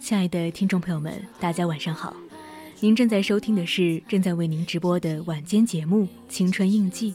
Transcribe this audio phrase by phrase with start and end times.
[0.00, 2.14] 亲爱的听众朋友们，大家晚上好！
[2.80, 7.12] 您正在收听的是正在为您直播的晚间节目《青春印记》，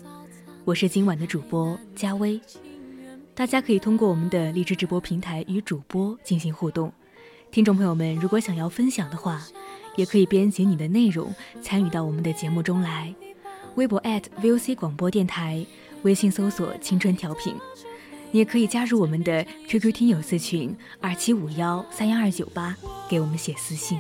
[0.64, 2.40] 我是今晚的主播佳薇。
[3.36, 6.92] 大家可以通过我们的荔枝直播平台与主播进行互动。
[7.52, 9.46] 听众朋友们，如果想要分享的话，
[9.96, 13.14] 也可以编辑你的内容参与到我们的节目中来。
[13.76, 15.66] 微博 @VOC 广播电台，
[16.04, 17.54] 微信搜索“青春调频”。
[18.32, 22.76] 你也可以加入我们的 QQ 听友四群二七五幺三幺二九八，
[23.10, 24.00] 给我们写私信。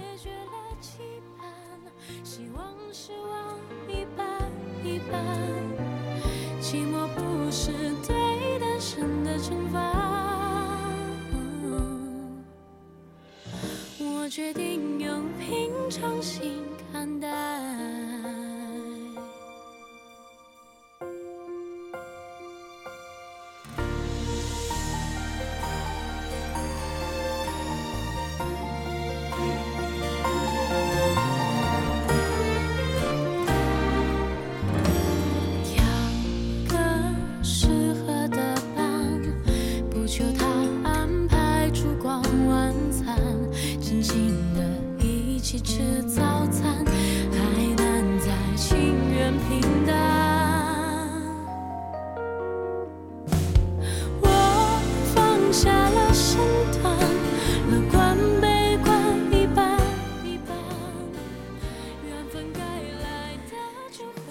[13.99, 16.61] 我决定用平常心
[16.91, 18.36] 看待。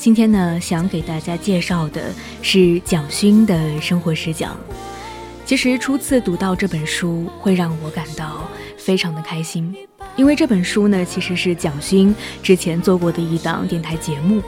[0.07, 4.57] 今天呢，想给大家介绍的是蒋勋的生活视角。
[5.45, 9.75] 其实初次读到这本书，会让我感到非常的开心，
[10.15, 14.41] 因为这本书呢，其实是蒋勋之前做过的一档电台节目，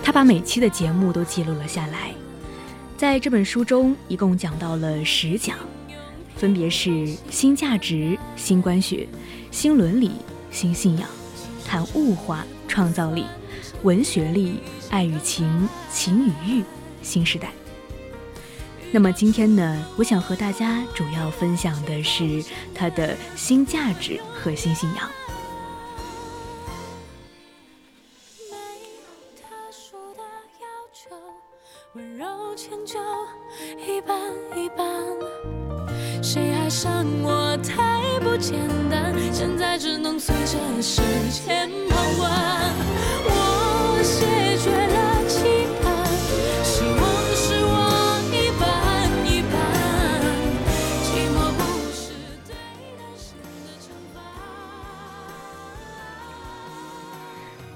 [0.00, 2.12] 他把每期的节目都记录了下来。
[2.96, 5.56] 在这本书中，一共讲到了十讲，
[6.36, 9.08] 分别是新价值、新观学、
[9.50, 10.12] 新伦理、
[10.52, 11.08] 新信仰、
[11.66, 13.24] 谈物化、创造力、
[13.82, 14.60] 文学力。
[14.90, 16.64] 爱与情，情与欲，
[17.00, 17.50] 新时代。
[18.92, 25.08] 那么今天呢，我想和大家主要分享的是他的新价值和新信仰。
[31.94, 33.00] 温柔迁就，
[33.78, 34.16] 一半
[34.56, 34.86] 一半。
[36.22, 38.58] 谁爱上我太不简
[38.88, 42.30] 单，现在只能随着时间旁观。
[43.24, 43.59] 我。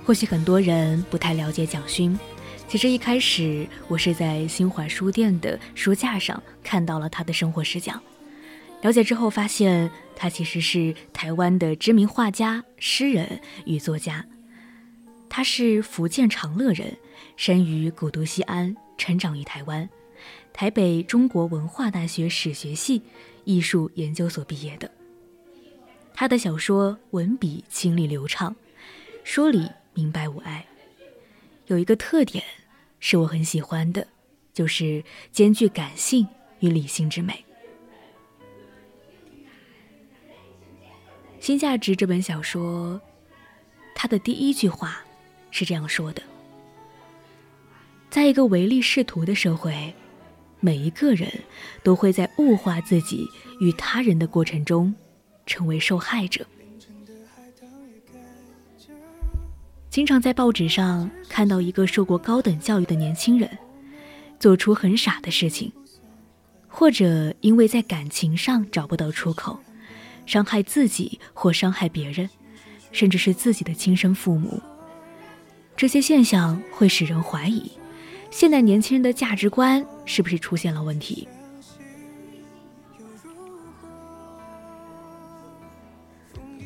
[0.06, 2.16] 或许很多人不太了解蒋勋，
[2.68, 7.98] 其实一开始我是在新华书店的书架上看到了他的生活视角，
[8.82, 14.24] 了解之后发现他其实是台湾的知名画家、诗人与作家。
[15.36, 16.96] 他是福建长乐人，
[17.34, 19.90] 生于古都西安，成长于台湾，
[20.52, 23.02] 台北中国文化大学史学系
[23.42, 24.88] 艺术研究所毕业的。
[26.14, 28.54] 他的小说文笔清丽流畅，
[29.24, 29.68] 说理。
[29.92, 30.64] 明白无碍，
[31.66, 32.44] 有一个特点
[33.00, 34.06] 是我很喜欢的，
[34.52, 35.02] 就是
[35.32, 36.28] 兼具感性
[36.60, 37.44] 与理性之美。
[41.44, 43.00] 《新价值》这本小说，
[43.96, 45.03] 它的第一句话
[45.56, 46.22] 是这样说的：
[48.10, 49.94] 在一个唯利是图的社会，
[50.58, 51.30] 每一个人
[51.84, 53.30] 都会在物化自己
[53.60, 54.92] 与他人的过程中，
[55.46, 56.44] 成为受害者。
[59.88, 63.48] 经常在报纸上看到一个受过高等教育的年轻人，
[64.40, 65.70] 做出很傻的事情，
[66.66, 69.60] 或者因为在感情上找不到出口，
[70.26, 72.28] 伤害自己或伤害别人，
[72.90, 74.60] 甚至是自己的亲生父母。
[75.76, 77.70] 这些现象会使人怀疑。
[78.30, 81.26] 现代年轻人的价值观是不是出现了问题？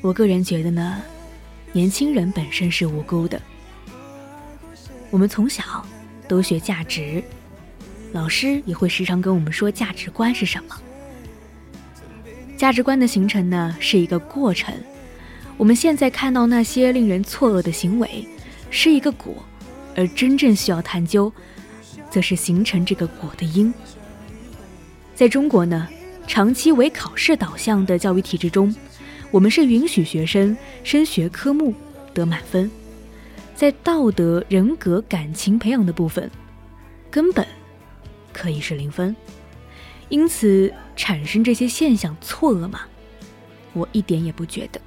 [0.01, 1.03] 我个人觉得呢，
[1.73, 3.41] 年轻人本身是无辜的。
[5.11, 5.85] 我们从小
[6.29, 7.23] 都学价值，
[8.13, 10.77] 老师也会时常跟我们说价值观是什么。
[12.57, 14.75] 价值观的形成呢是一个过程，
[15.57, 18.27] 我们现在看到那些令人错愕的行为
[18.71, 19.35] 是一个果，
[19.97, 21.33] 而真正需要探究。
[22.11, 23.73] 则是形成这个果的因。
[25.15, 25.87] 在中国呢，
[26.27, 28.75] 长期为考试导向的教育体制中，
[29.31, 31.75] 我们是允许学生升学科目
[32.15, 32.71] 得满分，
[33.55, 36.31] 在道德、人格、感情培养的部分，
[37.11, 37.47] 根本
[38.33, 39.15] 可以是零分。
[40.09, 42.81] 因此，产生这些现象错愕吗？
[43.75, 44.81] 我一点也不觉得。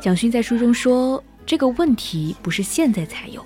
[0.00, 1.22] 蒋勋在书中说。
[1.46, 3.42] 这个问题不是现在才有，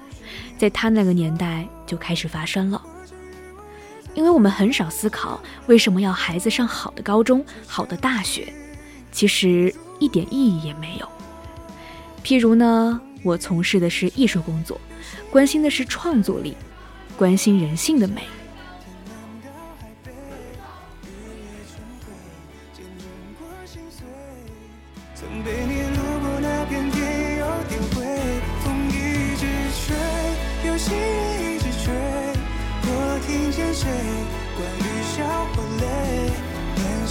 [0.59, 2.83] 在他那个年代就开始发生了。
[4.13, 8.53] 因为我们很少思考为什么要孩子上好的高中、好的大学，
[9.13, 11.09] 其实一点意义也没有。
[12.25, 14.81] 譬如呢，我从事的是艺术工作，
[15.31, 16.57] 关心的是创作力，
[17.17, 18.23] 关心人性的美。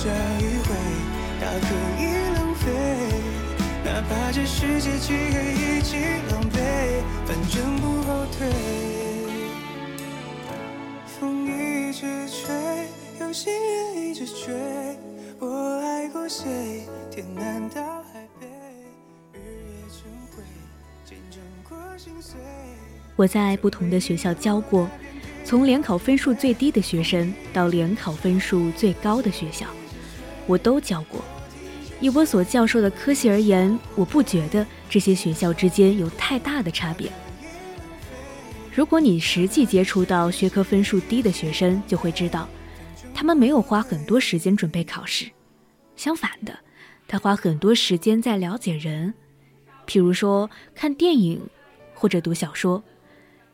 [0.04, 0.74] 这一回，
[1.40, 1.68] 它可
[2.02, 2.04] 以
[2.34, 2.66] 浪费，
[3.86, 5.96] 哪怕这世界漆黑一起
[6.32, 6.58] 狼狈，
[7.28, 8.50] 反正不后退。
[11.06, 12.52] 风一直吹，
[13.20, 14.56] 有心人一直追，
[15.38, 16.88] 我爱过谁？
[17.12, 18.48] 天南到海北，
[19.34, 20.42] 日夜轮回，
[21.06, 21.40] 见证
[21.70, 22.40] 过心碎。
[23.16, 24.90] 我在不同的学校教过。
[25.44, 29.66] 从联考分数最低的学生到联考分数最高的学校，
[30.48, 31.22] 我都教过。
[32.00, 37.12] 以我所教授的科系而言，我不觉得这些学校之间有太大的差别。
[38.74, 42.50] 如果你实际接触到学科分数低的学生，就会知道，
[43.14, 45.30] 他们没有花很多时间准备考试，
[45.96, 46.58] 相反的，
[47.08, 49.14] 他花很多时间在了解人，
[49.86, 51.40] 譬如说看电影
[51.94, 52.84] 或者读小说，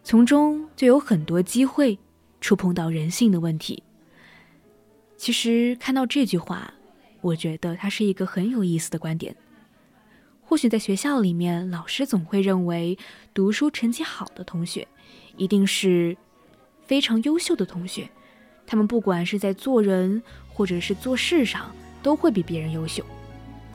[0.06, 2.00] 从中就有很多机会
[2.40, 3.83] 触碰到人性的问题。
[5.18, 6.74] 其实看到这句话。
[7.22, 9.36] 我觉得它是一个很有意思的观点。
[10.42, 12.98] 或许在学校里面，老师总会认为
[13.34, 14.88] 读书成绩好的同学，
[15.36, 16.16] 一定是
[16.86, 18.10] 非常优秀的同学，
[18.66, 21.69] 他们不管是在做人或者是做事上，
[22.02, 23.06] 都会比别人优秀。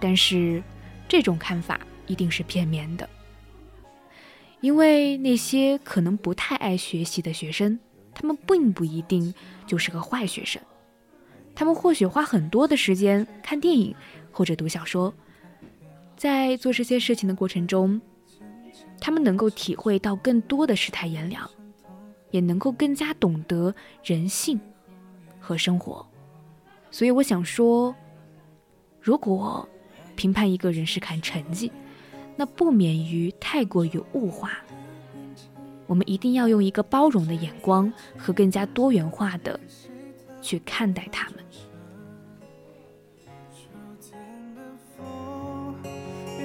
[0.00, 0.62] 但是
[1.06, 3.06] 这种看法一定是片面的，
[4.62, 7.78] 因为那些可能不太爱学习的学生，
[8.14, 9.34] 他们并不一定
[9.66, 10.62] 就是个坏学生。
[11.54, 13.94] 他们或许花很多的时间看电影
[14.30, 15.12] 或者读小说，
[16.16, 18.00] 在做这些事情的过程中，
[19.00, 21.48] 他们能够体会到更多的世态炎凉，
[22.30, 24.58] 也能够更加懂得人性
[25.38, 26.06] 和生活。
[26.90, 27.94] 所以我想说，
[29.00, 29.68] 如果
[30.14, 31.70] 评判一个人是看成绩，
[32.36, 34.52] 那不免于太过于物化。
[35.86, 39.58] 我们一定要用一个包容的眼光和更加多元化的
[40.42, 41.38] 去看待他们。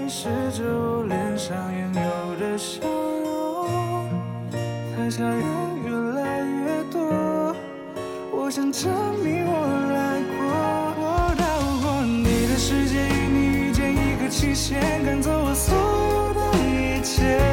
[0.10, 4.10] 试着我脸上原有的笑容，
[4.96, 5.44] 台下人
[5.84, 7.54] 越来越多，
[8.32, 8.90] 我想证
[9.20, 9.52] 明我
[9.92, 10.38] 来过。
[10.98, 11.44] 我到
[11.82, 13.38] 过你的世界，与你
[13.68, 17.47] 遇见一个期限，赶走我所有的一切。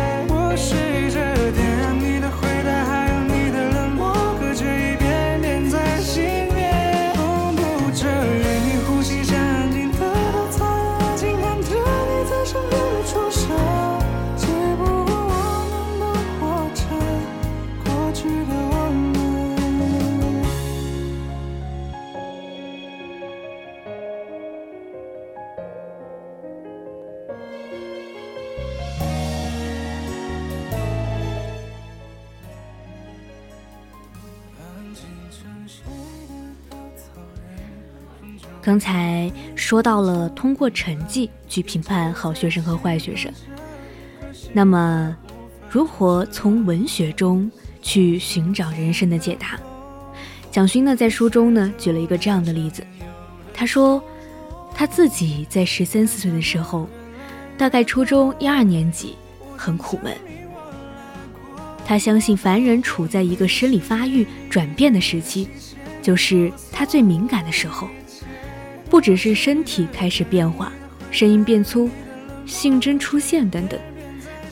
[38.65, 43.31] 刚才说到了通过成绩去评判好学生和坏学生，
[44.55, 45.15] 那么
[45.69, 47.51] 如何从文学中
[47.83, 49.61] 去寻找人生的解答？
[50.51, 52.83] 蒋勋呢在书中呢举了一个这样的例子，
[53.53, 54.03] 他说
[54.75, 56.89] 他自己在十三四岁的时候，
[57.59, 59.15] 大概初中一二年级，
[59.59, 60.17] 很苦闷。
[61.85, 65.51] 他相信凡人处在一个生理发育转变的时期，
[66.01, 67.87] 就是他最敏感的时候。
[68.95, 70.73] 不只是身体开始变化，
[71.11, 71.91] 声音变粗，
[72.47, 73.77] 性征出现等等，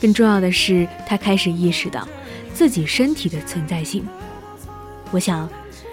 [0.01, 2.05] 更重要的是，他开始意识到
[2.53, 4.05] 自己身体的存在性。
[5.11, 5.49] 我想，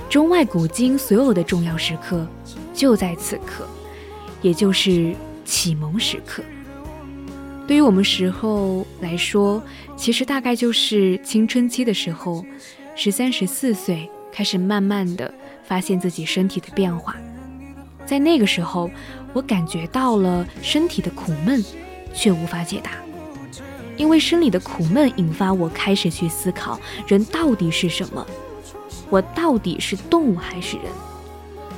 [0.09, 2.26] 中外古今所有的重要时刻，
[2.75, 3.69] 就在此刻，
[4.42, 5.14] 也就是
[5.45, 6.42] 启蒙时刻。
[7.69, 9.62] 对于我们时候来说，
[9.97, 12.45] 其实大概就是青春期的时候，
[12.97, 17.14] 十三、十四岁开始慢慢的发现自己身体的变化。
[18.07, 18.90] 在那个时候，
[19.33, 21.64] 我感觉到了身体的苦闷，
[22.12, 22.92] 却无法解答。
[23.97, 28.26] 因为生理的苦闷引发我开始去思考：人到底是什么？
[29.11, 30.87] 我到底是动物还是人？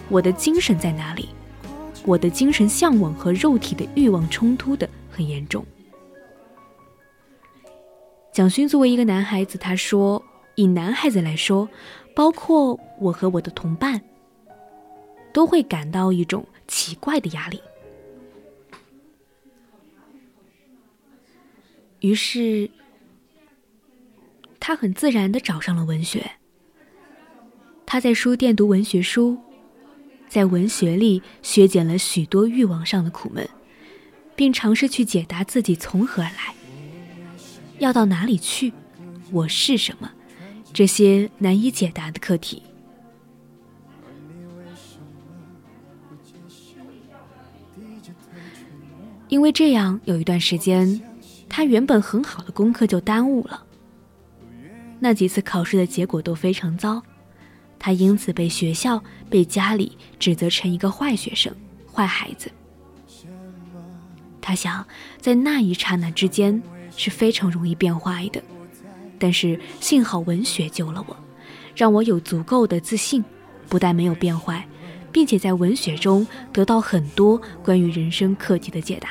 [0.09, 1.29] 我的精神在哪里？
[2.05, 5.65] 我的精神向往和肉体的欲望冲突的很严重。
[8.33, 10.23] 蒋勋作为一个男孩子，他说
[10.57, 11.69] ：“以男孩子来说，
[12.15, 14.01] 包括我和我的同伴。”
[15.33, 17.61] 都会感到一种奇怪的压力，
[22.01, 22.71] 于是
[24.61, 26.33] 他很自然的找上了文学。
[27.87, 29.39] 他在书店读文学书，
[30.29, 33.49] 在文学里削减了许多欲望上的苦闷，
[34.35, 36.55] 并尝试去解答自己从何而来，
[37.79, 38.73] 要到哪里去，
[39.31, 40.11] 我是什么，
[40.73, 42.63] 这些难以解答的课题。
[49.33, 51.01] 因为这样，有一段时间，
[51.49, 53.65] 他原本很好的功课就耽误了。
[55.01, 57.03] 那几次考试的结果都非常糟，
[57.79, 61.51] 他因此被学校、被家里指责成一个坏学生、
[61.91, 62.51] 坏孩子。
[64.43, 64.87] 他想，
[65.19, 66.63] 在那一刹那之间
[66.95, 68.43] 是非常容易变坏的，
[69.19, 71.17] 但是幸好文学救了我，
[71.75, 73.25] 让我有足够的自信，
[73.71, 74.69] 不但没有变坏，
[75.11, 79.09] 并且在文学中得到很多关于人生课题的解答。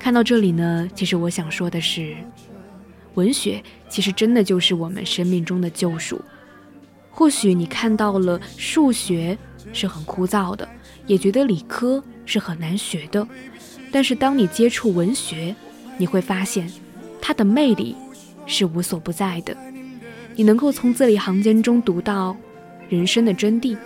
[0.00, 2.16] 看到这里呢，其实我想说的是，
[3.14, 6.20] 文学其实真的就是我们生命中的救赎。
[7.10, 9.36] 或许你看到了数学
[9.74, 10.66] 是很枯燥的，
[11.06, 13.28] 也觉得理科是很难学的，
[13.92, 15.54] 但是当你接触文学，
[15.98, 16.72] 你会发现
[17.20, 17.94] 它的魅力
[18.46, 19.54] 是无所不在的。
[20.34, 22.34] 你能够从字里行间中读到
[22.88, 23.76] 人生的真谛，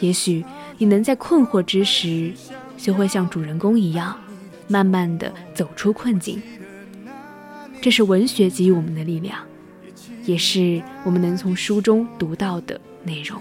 [0.00, 0.44] 也许
[0.78, 2.32] 你能在困惑之时，
[2.76, 4.18] 就会像主人公一样。
[4.66, 6.40] 慢慢的走出困境，
[7.80, 9.38] 这是文学给予我们的力量，
[10.24, 13.40] 也是我们能从书中读到的内容。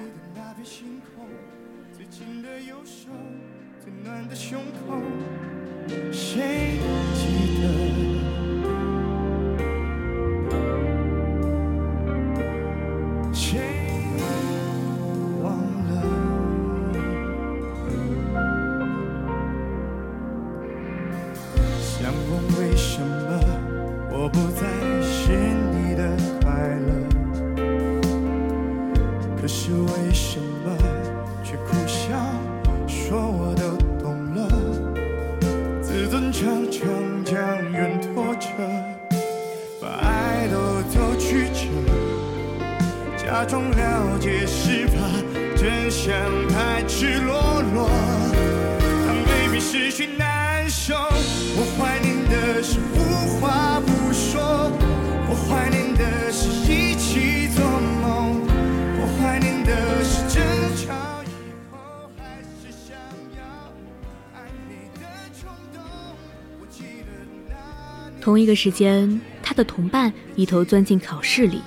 [68.44, 71.62] 一个时间，他的同伴一头钻进考试里。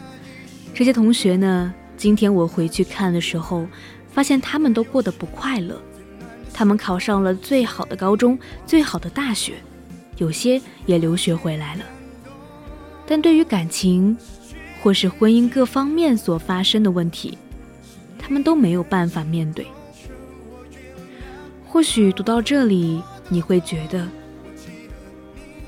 [0.75, 3.67] 这些同学呢，今天我回去看的时候，
[4.13, 5.81] 发现他们都过得不快乐。
[6.53, 9.55] 他们考上了最好的高中、最好的大学，
[10.19, 11.85] 有些也留学回来了。
[13.07, 14.15] 但对于感情，
[14.83, 17.39] 或是婚姻各方面所发生的问题，
[18.19, 19.67] 他们都没有办法面对。
[21.67, 24.07] 或许读到这里，你会觉得。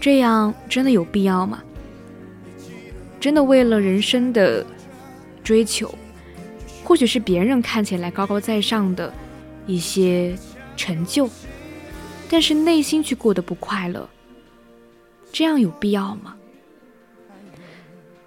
[0.01, 1.63] 这样真的有必要吗？
[3.21, 4.65] 真的为了人生的
[5.43, 5.93] 追求，
[6.85, 9.13] 或许是别人看起来高高在上的
[9.67, 10.39] 一些
[10.77, 11.29] 成就，
[12.31, 14.09] 但是内心却过得不快乐，
[15.33, 16.37] 这样有必要吗？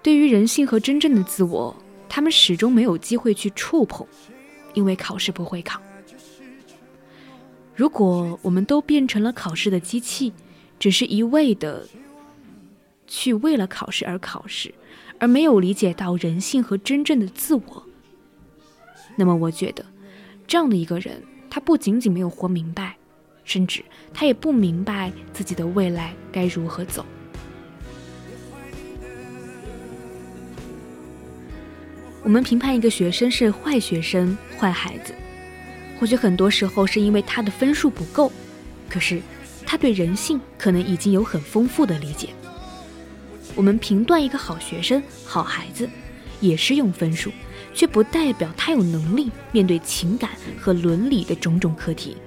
[0.02, 1.74] 对于人性和真正的自我，
[2.08, 4.06] 他们始终没有机会去触碰，
[4.74, 5.80] 因为考试不会考。
[7.74, 10.32] 如果我们都变成了考试的机器，
[10.82, 11.86] 只是一味的
[13.06, 14.74] 去为了考试而考试，
[15.20, 17.86] 而没有理解到人性和真正的自我，
[19.14, 19.86] 那么我觉得，
[20.44, 22.96] 这样的一个人，他不仅仅没有活明白，
[23.44, 27.06] 甚至他也不明白自己的未来该如何走。
[32.24, 35.14] 我们评判一个学生是坏学生、坏孩子，
[36.00, 38.32] 或许很多时候是因为他的分数不够，
[38.88, 39.22] 可是
[39.72, 42.28] 他对人性可能已经有很丰富的理解。
[43.54, 45.88] 我们评断一个好学生、好孩子，
[46.42, 47.32] 也是用分数，
[47.72, 52.18] 却不代表他有能力面对情感和伦理的种种课题。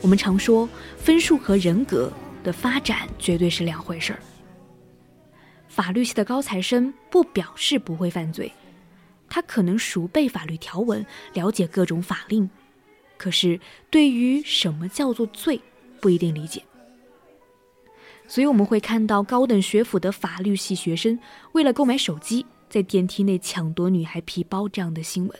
[0.00, 2.08] 我们常说，分数和人格
[2.44, 4.20] 的发展绝对是两回事儿。
[5.66, 8.52] 法律系的高材生不表示不会犯罪。
[9.28, 12.48] 他可能熟背法律条文，了解各种法令，
[13.16, 13.58] 可是
[13.90, 15.60] 对于什么叫做罪，
[16.00, 16.62] 不一定理解。
[18.26, 21.18] 所以我们会看到高等学府的法律系学生
[21.52, 25.38] 为了购买手机，在电梯内抢夺女孩皮包这样的新闻。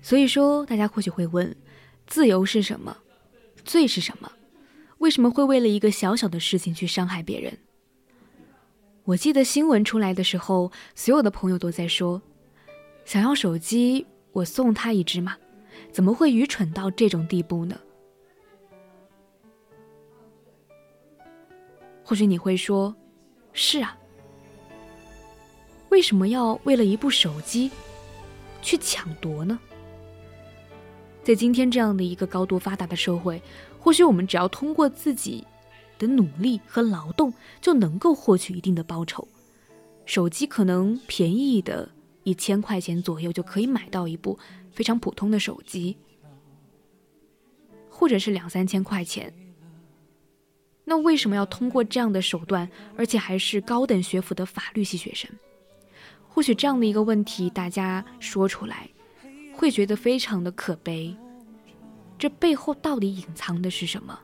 [0.00, 1.54] 所以说，大家或许会问：
[2.06, 2.96] 自由是什么？
[3.64, 4.30] 罪是什么？
[4.98, 7.58] 为什么会为了一个小小的事情去伤害别人？
[9.06, 12.20] 我记得新闻出来的时候，所有的朋友都在说
[13.06, 15.36] ：“想要手机，我送他一只嘛？
[15.92, 17.78] 怎么会愚蠢到这种地步呢？”
[22.02, 22.92] 或许你会说
[23.54, 23.96] ：“是啊，
[25.90, 27.70] 为什么要为了一部手机
[28.60, 29.56] 去抢夺呢？”
[31.22, 33.40] 在今天这样的一个高度发达的社会。
[33.78, 35.46] 或许我们只要通过自己
[35.98, 39.26] 的努力和劳动，就能够获取一定的报酬。
[40.04, 41.90] 手机可能便宜的
[42.22, 44.38] 一千块钱左右就可以买到一部
[44.72, 45.96] 非常普通的手机，
[47.90, 49.32] 或者是两三千块钱。
[50.84, 55.28] 那为什么要通过这样的手段，而且还是高等学府的法律系学生？
[56.28, 58.88] 或许这样的一个问题，大家说出来
[59.52, 61.16] 会觉得非常的可悲。
[62.18, 64.20] 这背后到底隐藏的是什么？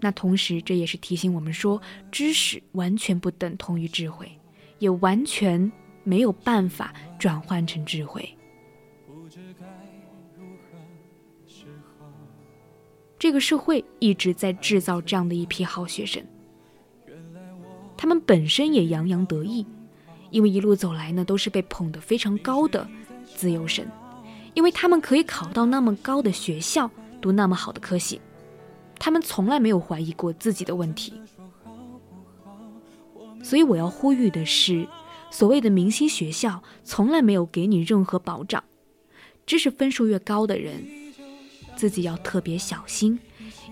[0.00, 1.80] 那同时，这也是提醒我们说，
[2.12, 4.30] 知识完全不等同于智慧，
[4.78, 5.70] 也完全
[6.04, 8.28] 没有办法转换成智慧。
[13.18, 16.22] 这个社会一直在制造这样的一批好学生，
[17.96, 19.66] 他们本身也洋洋得意，
[20.30, 22.86] 因为一路走来呢，都是被捧得非常高的
[23.24, 23.86] 自由生。
[24.52, 28.20] 因为他们可以考到那么高的学校，读那么好的科系，
[28.98, 31.12] 他们从来没有怀疑过自己的问题。
[33.42, 34.86] 所以我要呼吁的是，
[35.30, 38.62] 所谓的明星学校从来没有给你任何保障。
[39.46, 40.82] 知识分数越高的人，
[41.76, 43.20] 自己要特别小心，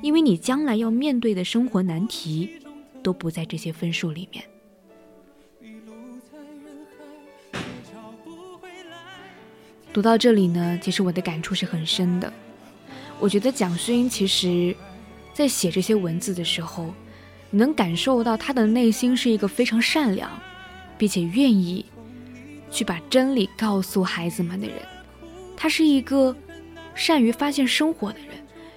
[0.01, 2.49] 因为你将来要面对的生活难题，
[3.03, 4.45] 都不在这些分数里面。
[9.93, 12.33] 读到这里呢，其实我的感触是很深的。
[13.19, 14.77] 我觉得蒋勋其实，
[15.35, 16.95] 在写这些文字的时候，
[17.51, 20.31] 能感受到他的内心是一个非常善良，
[20.97, 21.85] 并且愿意
[22.71, 24.77] 去把真理告诉孩子们的人。
[25.57, 26.35] 他是一个
[26.95, 28.29] 善于发现生活的人，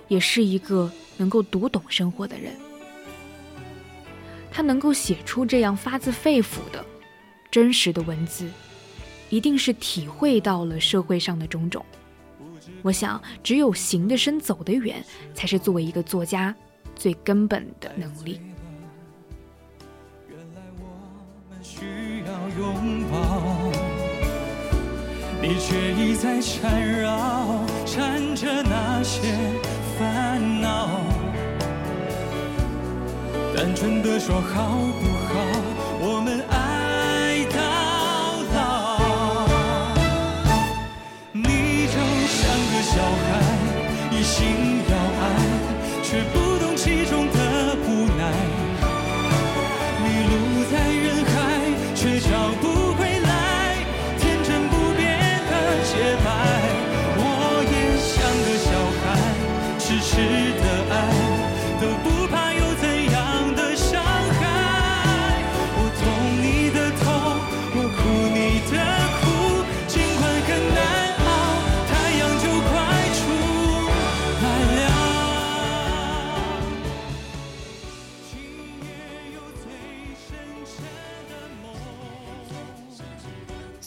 [0.08, 2.52] 也是一个能够读懂生活的人。
[4.52, 6.84] 他能够写出这样发自肺腑的
[7.52, 8.50] 真实的文字。
[9.30, 11.86] 一定是体会到了社会上的种种。
[12.82, 16.56] 我想，只有行得深、走得远，才是作为一个作家
[16.96, 18.40] 最根本的能力
[21.62, 23.72] 需要拥抱。
[25.42, 29.22] 你却一再缠绕，缠着那些
[30.00, 31.02] 烦恼。
[33.56, 35.17] 单纯的说好不
[44.28, 44.57] 心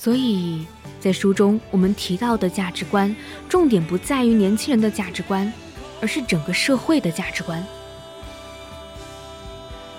[0.01, 0.65] 所以
[0.99, 3.15] 在书中我们提到的价值观，
[3.51, 5.53] 重点不在于年轻人的价值观，
[6.01, 7.63] 而是整个社会的价值观。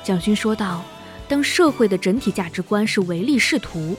[0.04, 0.84] 蒋勋说道
[1.30, 3.96] ：“当社会的整体价值观是唯利是图，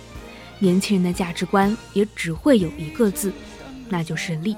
[0.59, 3.33] 年轻人的价值观也只会有一个字，
[3.89, 4.57] 那就是利。”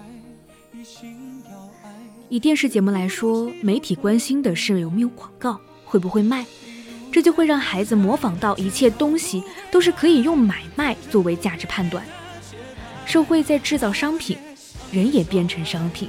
[2.30, 6.46] 以电视节目来说，媒体关心的是有没有广告，会不会卖，
[7.14, 12.04] 这就会让孩子模仿到一切东西都是可以用买卖作为价值判断。
[13.06, 14.36] 社会在制造商品，
[14.90, 16.08] 人也变成商品，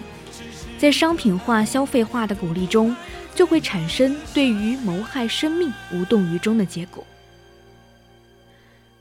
[0.79, 2.95] 在商品化、消费化的鼓励中，
[3.35, 7.05] 就会产生对于谋害生命无动于衷的结果。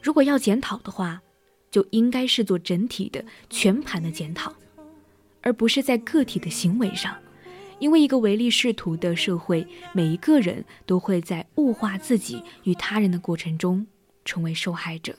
[0.03, 1.23] 如果要检讨的话，
[1.71, 4.53] 就应该是做整体的、全盘的检讨。
[5.41, 7.17] 而不是在个体的行为上，
[7.79, 13.87] 因为一个唯利是图的社会，每一个人都会在物化自己与他人的过程中
[14.25, 15.17] 成为受害者。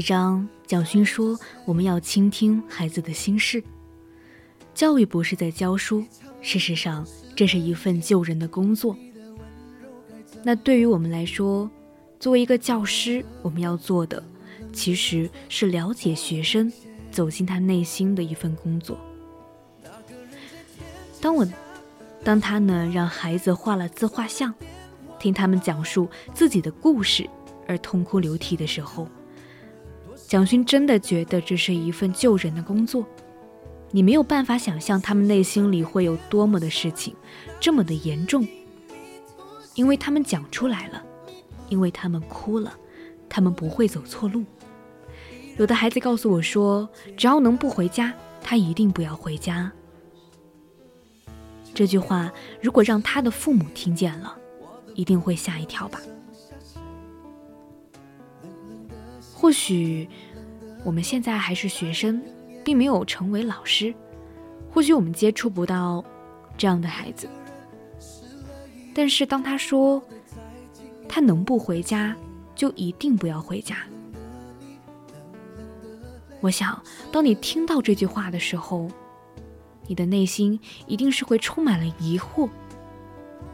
[0.00, 3.62] 一章，蒋勋说：“我们要倾听孩子的心事。
[4.74, 6.02] 教育不是在教书，
[6.40, 8.96] 事实上，这是一份救人的工作。
[10.42, 11.70] 那对于我们来说，
[12.18, 14.24] 作为一个教师，我们要做的，
[14.72, 16.72] 其实是了解学生，
[17.10, 18.98] 走进他内心的一份工作。
[21.20, 21.46] 当我，
[22.24, 24.54] 当他呢，让孩子画了自画像，
[25.18, 27.28] 听他们讲述自己的故事
[27.68, 29.06] 而痛哭流涕的时候。”
[30.30, 33.04] 蒋勋真的觉得这是一份救人的工作，
[33.90, 37.16] 你没有办法想象他们内心里会有多么的事情，
[37.58, 38.46] 这么的严重，
[39.74, 41.02] 因为他们讲出来了，
[41.68, 42.72] 因为他们哭了，
[43.28, 44.44] 他们不会走错路。
[45.58, 49.72] 有的孩子告诉我说，只要能不回家，他一定不要回家。
[51.74, 54.38] 这句话如果让他的父母听见了，
[54.94, 56.00] 一定会吓一跳吧。
[59.40, 60.06] 或许
[60.84, 62.22] 我们现在还是学生，
[62.62, 63.94] 并没有成为老师。
[64.70, 66.04] 或许我们接触不到
[66.58, 67.26] 这样的孩子。
[68.94, 70.02] 但是当他说
[71.08, 72.14] 他能不回家，
[72.54, 73.78] 就一定不要回家。
[76.42, 76.78] 我想，
[77.10, 78.90] 当你听到这句话的时候，
[79.86, 82.46] 你的内心一定是会充满了疑惑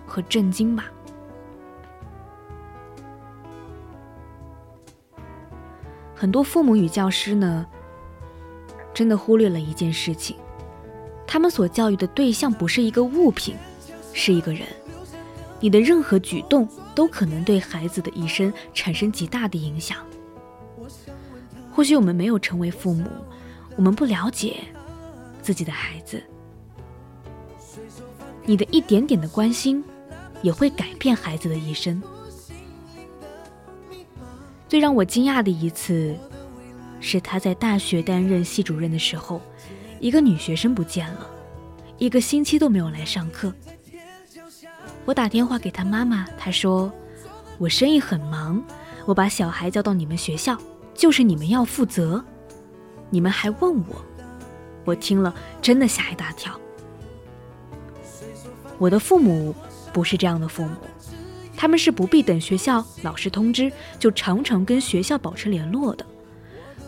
[0.05, 0.91] 和震惊吧。
[6.27, 7.65] 很多父母与教师呢，
[8.93, 10.35] 真的忽略了一件事情：
[11.25, 13.55] 他们所教育的对象不是一个物品，
[14.13, 14.67] 是一个人。
[15.61, 19.99] 你的任何举动都可能对孩子的一生产生极大的影响。
[21.73, 23.09] 或许我们没有成为父母，
[23.77, 24.57] 我们不了解
[25.41, 26.21] 自己的孩子。
[28.45, 29.85] 你的一点点的关心，
[30.43, 32.03] 也会改变孩子的一生。
[34.69, 36.17] 最让我惊讶的一次，
[37.01, 39.41] 是他在大学担任系主任的时候，
[40.01, 41.31] 一个女学生不见了，
[41.99, 43.53] 一个星期都没有来上课。
[45.05, 46.93] 我打电话给他妈妈，她说
[47.59, 48.61] ：“我生意很忙，
[49.05, 50.59] 我把小孩交到你们学校，
[50.95, 52.25] 就是你们要负责。
[53.09, 54.03] 你们还问我，
[54.85, 56.59] 我听了真的吓一大跳。
[58.79, 59.55] 我的父母
[59.93, 60.71] 不是这样的父母。”
[61.57, 66.05] 他们是不必等学校老师通知，就常常跟学校保持联络的，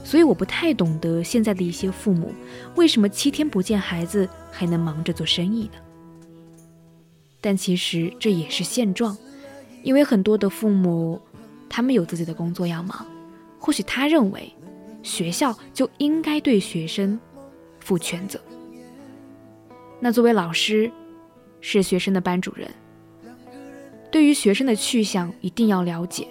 [0.04, 2.32] 所以我不太懂得现在的一些父母
[2.76, 5.78] 为什么七天不见孩子还能忙着做生意呢？
[7.40, 9.16] 但其实这也是现状，
[9.82, 11.20] 因为很多的父母
[11.68, 13.06] 他们有自己的工作要忙，
[13.58, 14.52] 或许他认为
[15.02, 17.18] 学校就应该对学生
[17.80, 18.40] 负全责。
[20.00, 20.90] 那作为老师，
[21.60, 22.68] 是学生的班主任，
[24.10, 26.28] 对于学生的去向一定要了解，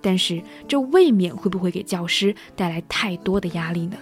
[0.00, 3.96] 但是这未免会不会给教师带来太多的压力呢？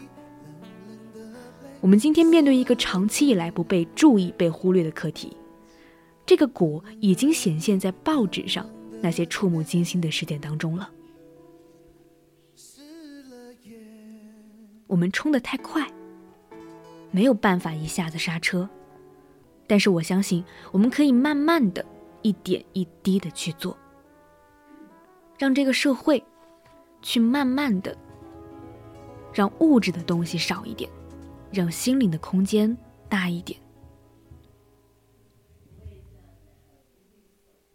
[1.81, 5.37] 我们今天面对一个长期以来不被注意、被忽略的课题，
[6.25, 8.69] 这个果已经显现在报纸上
[9.01, 10.89] 那些触目惊心的事件当中了。
[14.87, 15.91] 我们冲得太快，
[17.11, 18.69] 没有办法一下子刹车，
[19.67, 21.85] 但是我相信我们可以慢慢的
[22.23, 23.77] 一点一滴的去做，
[25.39, 26.25] 让这个社会
[27.03, 27.97] 去慢慢的
[29.33, 30.91] 让物质的东西少一点。
[31.53, 32.75] 让心灵的空间
[33.11, 33.61] 大一点。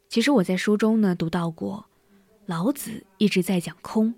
[0.10, 1.86] 其实我在书中呢读到过，
[2.48, 4.16] 老子一直在讲空。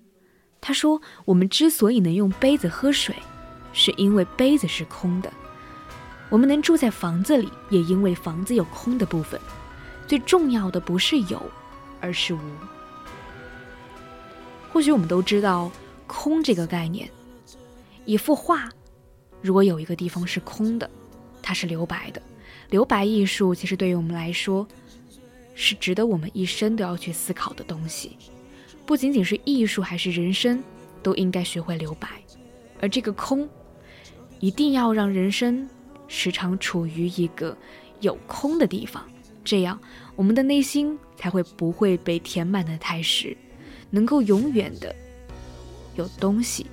[0.62, 3.14] 他说，我们之所以能用杯子喝水，
[3.74, 5.30] 是因为杯子是空的；
[6.30, 9.38] 我们能住在房子里，也因为房子有空的部分。
[10.10, 11.40] 最重要的不是有，
[12.02, 12.40] 而是无。
[14.74, 15.72] 或许我们都知道
[16.08, 17.08] 空这个概念，
[18.06, 18.68] 一幅画。
[19.40, 20.90] 如果有一个地方是空的，
[21.44, 22.20] 它是留白的。
[22.72, 24.68] 留白艺术其实对于我们来说，
[25.54, 28.18] 是值得我们一生都要去思考的东西。
[28.88, 30.64] 不仅仅是艺术，还是人生，
[31.04, 32.08] 都应该学会留白。
[32.82, 33.48] 而这个空，
[34.40, 35.70] 一定要让人生
[36.08, 37.56] 时常处于一个
[38.00, 39.08] 有空的地方，
[39.44, 39.80] 这样
[40.16, 43.36] 我们的内心才会不会被填满的太实，
[43.90, 44.96] 能够永远的
[45.96, 46.68] 有东西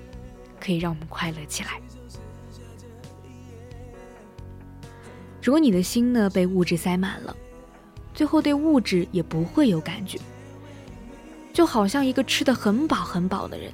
[0.61, 1.81] 可以让我们快乐起来。
[5.42, 7.37] 如果你的心呢被物质塞满了，
[8.12, 10.18] 最后对物质也不会有感觉，
[11.52, 13.72] 就好像一个吃的很饱很饱的人，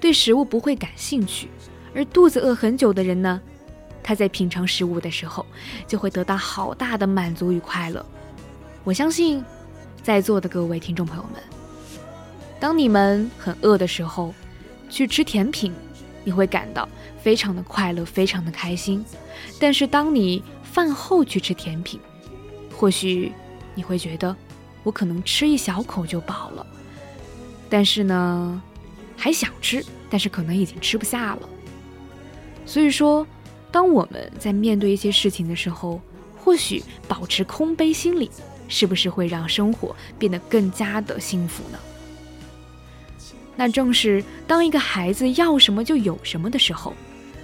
[0.00, 1.48] 对食物不会感兴趣，
[1.94, 3.40] 而肚子饿很久的人呢，
[4.04, 5.44] 他在品尝食物的时候
[5.86, 8.06] 就会得到好大的满足与快乐。
[8.82, 9.44] 我相信，
[10.02, 11.42] 在座的各位听众朋友们，
[12.58, 14.34] 当你们很饿的时候，
[14.88, 15.70] 去吃甜品，
[16.24, 16.88] 你会感到
[17.22, 19.04] 非常的快乐，非常的开心。
[19.58, 22.00] 但是当你饭后去吃甜品，
[22.74, 23.30] 或许
[23.74, 24.34] 你会觉得
[24.82, 26.66] 我可能吃一小口就饱了，
[27.68, 28.62] 但是呢，
[29.14, 31.48] 还想吃，但是可能已经吃不下了。
[32.64, 33.26] 所以说，
[33.70, 36.00] 当我们在面对一些事情的时候，
[36.42, 38.30] 或许保持空杯心理，
[38.70, 41.78] 是不是会让生活变得更加的幸福呢？
[43.56, 46.94] 那正是当一个孩子要什么就有什么的时候，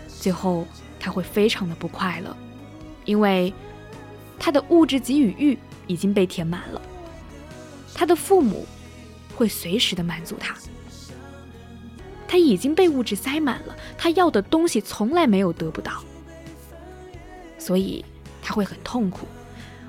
[0.08, 0.66] 最后
[0.98, 2.34] 他会非常的不快乐。
[3.04, 3.52] 因为
[4.38, 6.80] 他的物质给予欲已经被填满了，
[7.94, 8.66] 他的父母
[9.34, 10.56] 会随时的满足他，
[12.26, 16.02] 他已经被物质塞满了，他要的东西从来没有得不到，
[17.58, 18.04] 所以
[18.42, 19.26] 他会很痛苦。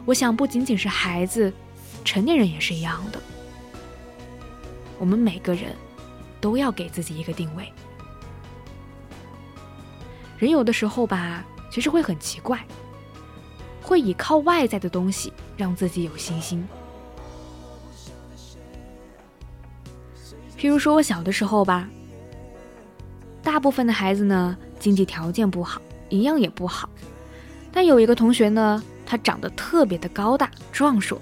[0.08, 1.52] 我想不仅仅是孩子，
[2.06, 3.20] 成年人也是一样的。
[4.98, 5.76] 我们每个人
[6.40, 7.70] 都要给自己一个定位。
[10.38, 12.66] 人有的时候吧，其实会很奇怪。
[13.82, 16.66] 会依靠外在的东西让自己有信心。
[20.58, 21.90] 譬如说我小的时候吧，
[23.44, 26.90] 大部分的孩子呢经济条件不好，营养也不好，
[27.74, 31.20] 但有一个同学呢，他长得特别的高大壮硕，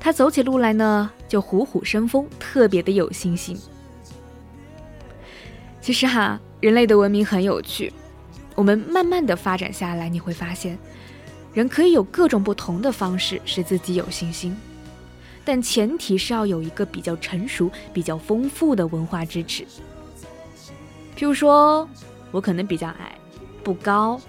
[0.00, 3.56] 他走起路来呢就虎虎生风，特别的有信心。
[5.82, 7.92] 其实哈，人类的文明很有趣，
[8.54, 10.78] 我们慢慢的发展下来，你会发现。
[11.52, 14.56] 人可以有各种不同的方式使自己有信心，
[15.44, 19.64] 但前提是要有一个比较成熟、比较丰富的文化支持。
[21.16, 21.88] 譬如说，
[22.30, 23.18] 我可能比较矮，
[23.64, 24.20] 不高，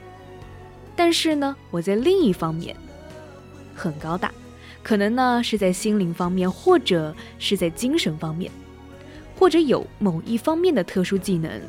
[1.03, 2.75] 但是呢，我在另一方面
[3.73, 4.31] 很高大，
[4.83, 8.51] 可能呢是在心灵方面，或者是在精神方面，
[9.35, 11.59] 或者有某一方面的特殊技能。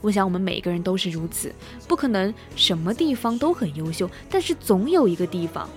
[0.00, 1.52] 我想，我们每个人都是如此，
[1.88, 5.68] 不可能什么地方都很优秀，但是总有一个地方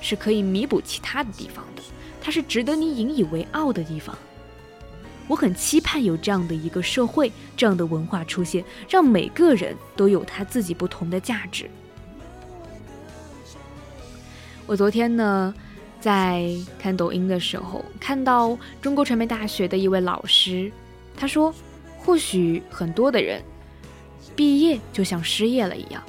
[0.00, 1.82] 是可以弥补其他的地方的，
[2.20, 4.18] 它是值得你引以为傲的地方。
[5.28, 11.70] 我很期盼有这样的一个社会，这样的文化出现，让每个人都有他自己不同的价值。
[14.66, 15.54] 我昨天呢，
[16.00, 20.70] 在看抖音的时候，看到中国传媒大学的一位老师，
[21.16, 21.54] 他说。
[22.06, 23.42] 或许很多的人
[24.36, 26.04] 毕业就像失业了一样，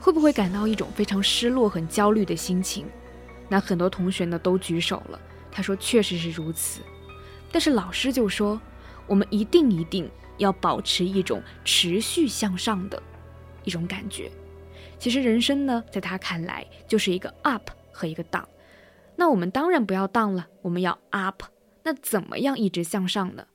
[0.00, 2.84] 会不会感到一种非常失落、很焦虑的心情？
[3.48, 5.20] 那很多同学呢都举手了，
[5.52, 6.80] 他说确实是如此。
[7.52, 8.60] 但是老师就说，
[9.06, 13.00] 我们一定一定要保持一种持续向上的
[13.62, 14.28] 一种感觉。
[15.00, 18.44] 其实人生呢，在他看来就是一个 up 和一个 down。
[19.16, 21.42] 那我们当然不要 down 了，我们要 up。
[21.82, 23.46] 那怎么样一直向上呢？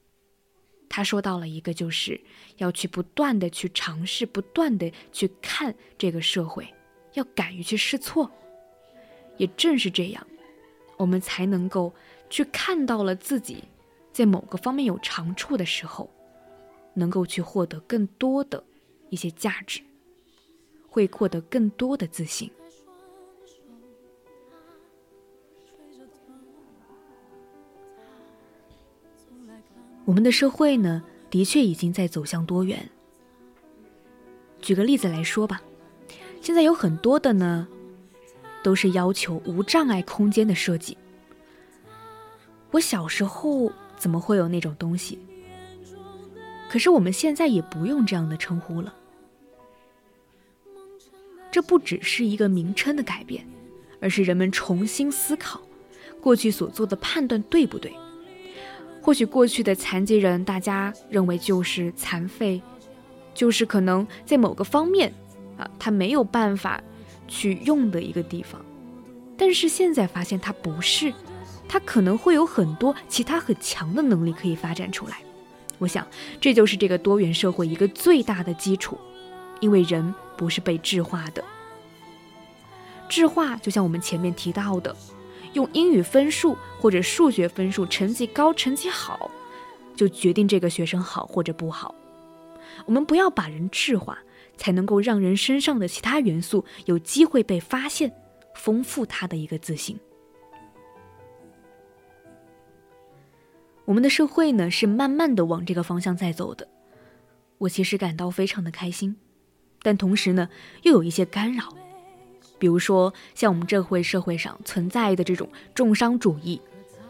[0.89, 2.19] 他说到了一个，就是
[2.57, 6.67] 要去不断的去尝试，不断的去看这个社会，
[7.13, 8.31] 要敢于去试错。
[9.37, 10.25] 也正是这样，
[10.97, 11.93] 我们才能够
[12.27, 13.63] 去看到了自己
[14.11, 16.09] 在某个方面有长处的时候，
[16.95, 18.63] 能够去获得更多的
[19.11, 19.81] 一些价值，
[20.95, 22.49] 会获得更多的自信。
[30.05, 32.89] 我们的社会呢，的确已经在走向多元。
[34.61, 35.61] 举个例子来说吧，
[36.39, 37.67] 现在有很多的呢，
[38.63, 40.97] 都是要求无障碍空间的设计。
[42.71, 45.19] 我小时候怎么会有那种东西？
[46.69, 48.95] 可是我们现在也不用这样的称呼了。
[51.55, 53.47] 这不只是一个名称的改变，
[54.01, 55.61] 而是人们重新思考
[56.19, 57.93] 过去所做的判断对不对。
[59.01, 62.61] 或许过去的残疾人，大家认为就是残废，
[63.33, 65.13] 就是可能在某个方面
[65.57, 66.83] 啊，他没有办法
[67.25, 68.59] 去用的一个地方。
[69.37, 71.13] 但是现在发现他不是，
[71.69, 75.19] 他可能会有很多其他很强的能力可以发展出来。
[75.77, 76.05] 我想
[76.41, 78.99] 这就是这个多元社会一个最大的基础，
[79.59, 81.43] 因为人不是被质化的，
[83.07, 84.95] 质化就像我们前面提到的。
[85.53, 89.31] 用英语分数或者数学分数，成绩高、成绩好，
[89.95, 91.95] 就决定这个学生好或者不好。
[92.85, 94.19] 我们不要把人质化，
[94.57, 98.11] 才能够让人身上的其他元素有机会被发现，
[98.55, 99.97] 丰富他的一个自信。
[103.85, 106.67] 我们的社会呢，是慢慢的往这个方向在走的。
[107.59, 109.15] 我其实感到非常的开心，
[109.85, 110.49] 但同时呢，
[110.81, 111.71] 又有一些干扰。
[112.57, 116.59] 比如说，像我们这会社会上存在的这种重商主义、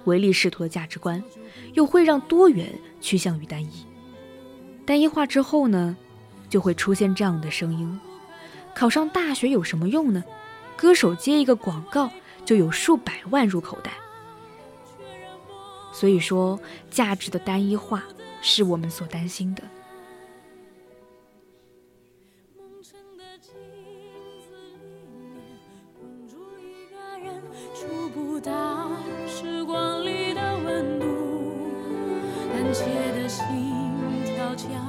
[0.04, 1.24] 唯利是图的价值观，
[1.74, 2.68] 又会让多元
[3.00, 3.86] 趋向于单一。
[4.86, 5.96] 单一化之后呢，
[6.50, 7.98] 就会出现这样的声音：
[8.76, 10.22] 考上大学有什么用呢？
[10.76, 12.12] 歌手接一个广告
[12.44, 13.94] 就有数百万入口袋。
[15.94, 16.60] 所以说，
[16.92, 18.04] 价值的单一化
[18.42, 19.64] 是我们所担心的。
[28.46, 28.92] 当
[29.28, 31.08] 时光里的温度
[32.54, 32.86] 胆怯
[33.20, 33.44] 的心
[34.24, 34.85] 跳加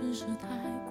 [0.00, 0.46] 只是太
[0.84, 0.87] 笨。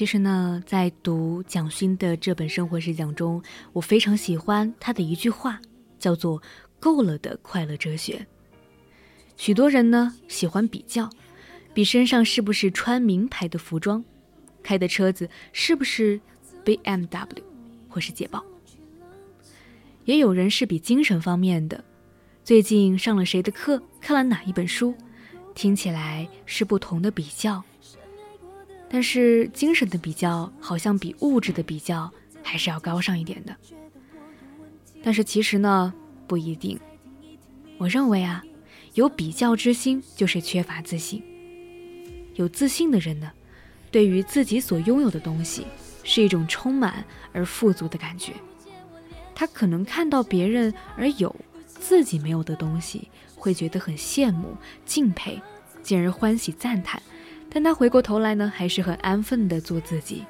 [0.00, 3.42] 其实呢，在读蒋勋的这本生活实讲中，
[3.74, 5.60] 我非常喜欢他的一句话，
[5.98, 6.42] 叫做
[6.80, 8.26] “够了的快乐哲学”。
[9.36, 11.10] 许多人呢喜欢比较，
[11.74, 14.02] 比身上是不是穿名牌的服装，
[14.62, 16.18] 开的车子是不是
[16.64, 17.42] BMW
[17.90, 18.42] 或是捷豹。
[20.06, 21.84] 也有人是比精神方面的，
[22.42, 24.94] 最近上了谁的课，看了哪一本书，
[25.54, 27.62] 听起来是不同的比较。
[28.92, 32.10] 但是精神的比较好像比物质的比较
[32.42, 33.56] 还是要高尚一点的。
[35.02, 35.94] 但是其实呢，
[36.26, 36.78] 不一定。
[37.78, 38.42] 我认为啊，
[38.94, 41.22] 有比较之心就是缺乏自信。
[42.34, 43.30] 有自信的人呢，
[43.90, 45.66] 对于自己所拥有的东西
[46.02, 48.32] 是一种充满而富足的感觉。
[49.34, 51.34] 他可能看到别人而有
[51.66, 55.40] 自己没有的东西，会觉得很羡慕、敬佩，
[55.82, 57.00] 进而欢喜赞叹。
[57.52, 60.24] 但他回过头来呢，还是很安分的做自己，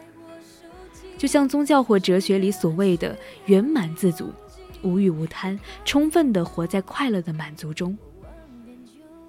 [1.18, 3.14] 就像宗教或哲学里所谓的
[3.44, 4.32] 圆满自足、
[4.80, 7.96] 无欲无贪，充分的活在快乐的满足中。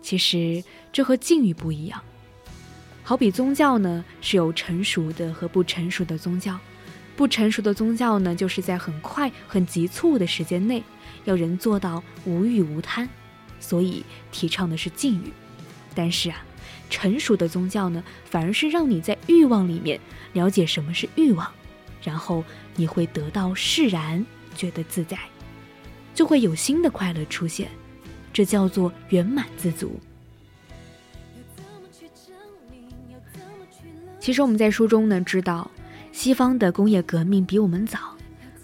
[0.01, 0.63] 其实
[0.93, 2.01] 这和境遇不一样，
[3.03, 6.57] 好比宗教呢是有成熟的和不成熟的宗教，
[7.17, 10.81] 不成熟的宗教呢就是在很快、很急促的时间内
[11.25, 13.09] 要人做到无欲无贪，
[13.59, 15.33] 所以提倡的是禁欲。
[15.93, 16.45] 但是啊。
[16.91, 19.99] 成熟的宗教呢，反而是让你在欲望里面
[20.33, 21.49] 了解什么是欲望，
[22.03, 22.43] 然后
[22.75, 24.23] 你会得到释然，
[24.53, 25.17] 觉得自在，
[26.13, 27.69] 就会有新的快乐出现，
[28.33, 29.99] 这叫做圆满自足。
[34.19, 35.71] 其实我们在书中呢知道，
[36.11, 38.15] 西方的工业革命比我们早，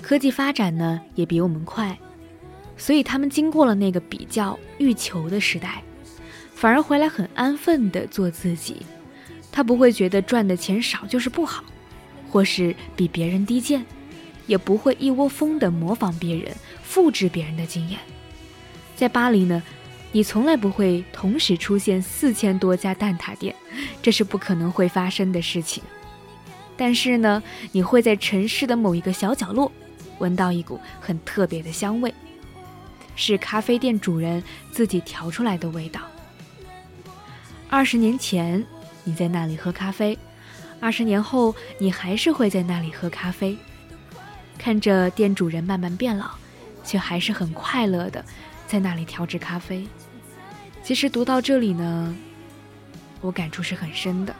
[0.01, 1.97] 科技发展呢也比我们快，
[2.75, 5.81] 所以他们经过了那个比较欲求的时代。
[6.57, 8.77] 反而回来很安分的做自己，
[9.51, 11.63] 他不会觉得赚的钱少就是不好，
[12.31, 13.85] 或是比别人低贱，
[14.47, 16.51] 也不会一窝蜂的模仿别人、
[16.81, 17.99] 复制别人的经验。
[18.95, 19.61] 在巴黎呢，
[20.11, 23.55] 你从来不会同时出现四千多家蛋挞店，
[24.01, 25.83] 这是不可能会发生的事情。
[26.75, 29.71] 但是呢，你会在城市的某一个小角落，
[30.17, 32.11] 闻到一股很特别的香味，
[33.15, 36.01] 是咖啡店主人自己调出来的味道。
[37.69, 38.65] 二十年前，
[39.03, 40.17] 你在那里喝咖啡；
[40.79, 43.57] 二十年后，你还是会在那里喝咖啡，
[44.57, 46.31] 看着店主人慢慢变老，
[46.85, 48.23] 却还是很快乐的
[48.65, 49.85] 在那里调制咖啡。
[50.81, 52.15] 其实读到这里呢，
[53.19, 54.33] 我感触是很深的。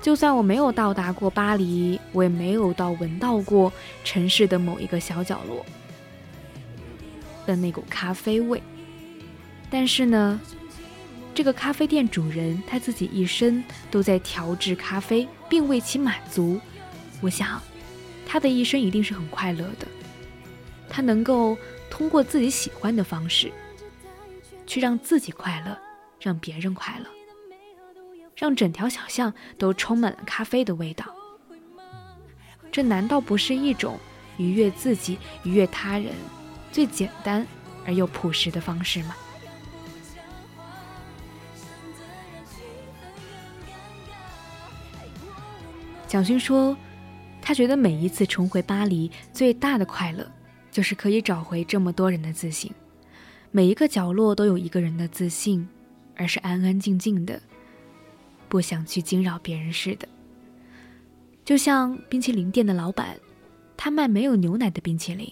[0.00, 3.70] 就算我没有到达过巴黎，我也没有到闻到过
[4.02, 5.64] 城市的某一个小角落
[7.44, 8.62] 的那股咖啡味，
[9.68, 10.40] 但是呢。
[11.34, 16.60] 这个咖啡店主人他自己一生都在调制咖啡，并为其满足。
[17.20, 17.60] 我想，
[18.24, 19.86] 他的一生一定是很快乐的。
[20.88, 21.58] 他能够
[21.90, 23.50] 通过自己喜欢的方式，
[24.64, 25.76] 去让自己快乐，
[26.20, 27.06] 让别人快乐，
[28.36, 31.04] 让整条小巷都充满了咖啡的味道。
[32.70, 33.98] 这难道不是一种
[34.36, 36.12] 愉悦自己、愉悦他人
[36.70, 37.44] 最简单
[37.84, 39.16] 而又朴实的方式吗？
[46.14, 46.76] 蒋勋说
[47.42, 50.24] ：“他觉得每一次重回巴黎，最大的快乐
[50.70, 52.70] 就是可以找回这么多人的自信。
[53.50, 55.68] 每一个角落都有一个人的自信，
[56.14, 57.42] 而是安安静静的，
[58.48, 60.06] 不想去惊扰别人似的。
[61.44, 63.18] 就像冰淇淋店的老板，
[63.76, 65.28] 他卖没有牛奶的冰淇淋，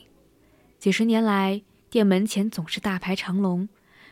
[0.81, 3.69] 几十年来店门前总是大排长龙，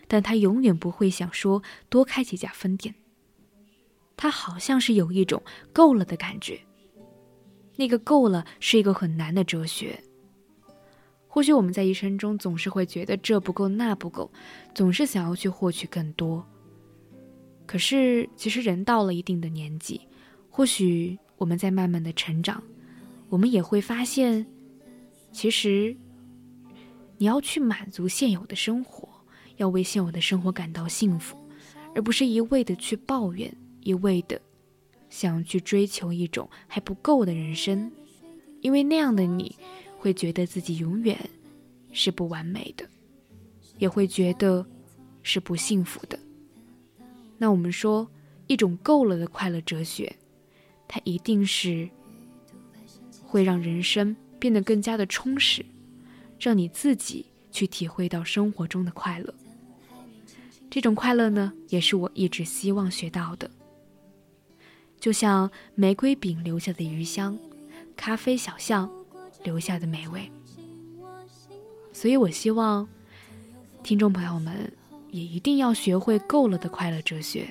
[0.06, 2.94] 但他永远不会想说多开几家分店。”
[4.20, 5.42] 他好像是有一种
[5.72, 6.60] 够了的感觉。
[7.76, 9.98] 那个够了是一个很难的哲学。
[11.26, 14.30] 或许我们在一生中总是会觉得这不够那不够，
[14.74, 16.46] 总是想要去获取更多。
[17.64, 20.06] 可是其实人到了一定的年纪，
[20.50, 22.62] 或许我们在慢慢的成长，
[23.30, 24.46] 我们也会发现，
[25.32, 25.96] 其实
[27.16, 29.08] 你要去满足现有的生活，
[29.56, 31.38] 要为现有的生活感到幸福，
[31.94, 33.50] 而不是一味的去抱怨。
[33.82, 34.40] 一味的
[35.08, 37.90] 想去追求一种还不够的人生，
[38.60, 39.56] 因为那样的你
[39.98, 41.18] 会觉得自己永远
[41.92, 42.88] 是不完美的，
[43.78, 44.64] 也会觉得
[45.22, 46.18] 是不幸福的。
[47.38, 48.08] 那我们说，
[48.46, 50.14] 一种够了的快乐哲学，
[50.86, 51.88] 它一定是
[53.24, 55.64] 会让人生变得更加的充实，
[56.38, 59.34] 让你自己去体会到生活中的快乐。
[60.68, 63.50] 这种快乐呢，也是我一直希望学到的。
[65.00, 67.36] 就像玫瑰饼留下的余香，
[67.96, 68.88] 咖啡小巷
[69.42, 70.30] 留下的美味。
[71.92, 72.86] 所以我希望
[73.82, 74.70] 听众朋友们
[75.10, 77.48] 也一定要学会够了的快乐哲学，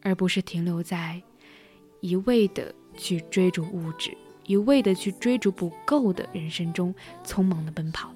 [0.00, 1.22] 而不是停留在
[2.00, 4.16] 一味的去追逐物质，
[4.46, 8.12] 一味的去追逐不够的人生中匆忙的奔跑。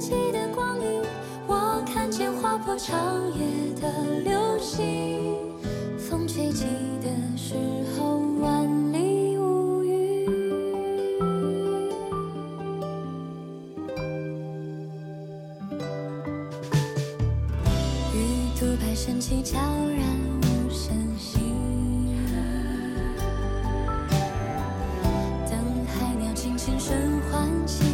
[0.00, 1.02] 起的光影，
[1.46, 2.98] 我看见划破长
[3.34, 3.44] 夜
[3.80, 3.92] 的
[4.24, 5.36] 流星，
[5.98, 6.64] 风吹起
[7.02, 7.54] 的时
[7.94, 10.24] 候万里无云，
[18.14, 18.16] 鱼
[18.58, 20.02] 肚白升起，悄然
[20.40, 21.38] 无声息。
[25.50, 26.96] 等海鸟轻轻声
[27.30, 27.89] 唤起。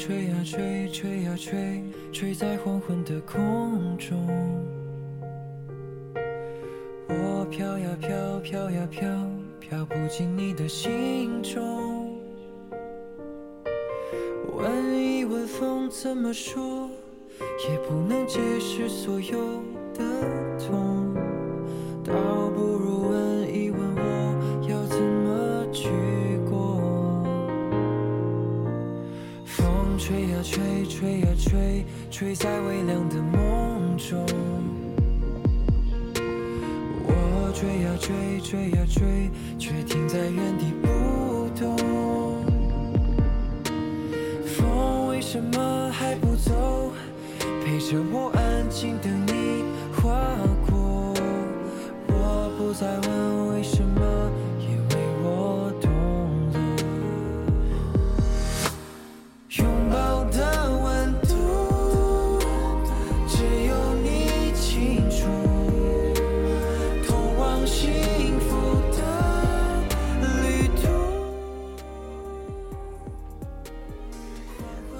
[0.00, 4.26] 吹呀吹，吹呀吹，吹在黄昏的空中。
[7.06, 9.06] 我飘呀飘，飘呀飘，
[9.60, 12.18] 飘不进你的心中。
[14.56, 16.88] 问一问风怎么说，
[17.68, 19.62] 也不能解释所有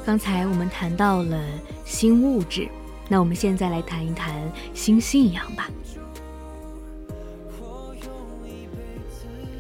[0.05, 1.41] 刚才我们谈到了
[1.85, 2.67] 新物质，
[3.09, 4.35] 那我们现在来谈一谈
[4.75, 5.71] 新信仰吧。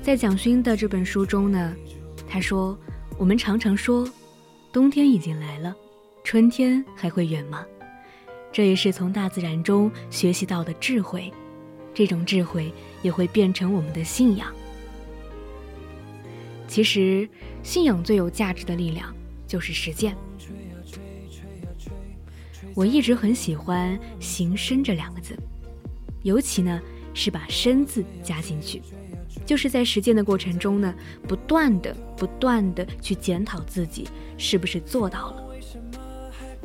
[0.03, 1.77] 在蒋勋的这本书中呢，
[2.27, 2.77] 他说
[3.19, 4.09] ：“我们常常说，
[4.73, 5.77] 冬天已经来了，
[6.25, 7.65] 春天还会远吗？
[8.51, 11.33] 这也是从大自然中学习到的智慧，
[11.95, 12.73] 这种智慧
[13.03, 14.53] 也会变成我们的信仰。
[16.67, 17.29] 其实，
[17.63, 19.15] 信仰最有价值的力量
[19.47, 20.17] 就是实践。”
[22.75, 25.37] 我一直很喜欢“行深”这两个字，
[26.23, 26.81] 尤其呢
[27.13, 28.81] 是把“深”字加进去，
[29.45, 30.95] 就是在实践的过程中呢，
[31.27, 34.09] 不断的、不断的去检讨自己
[34.39, 35.45] 是不是做到了。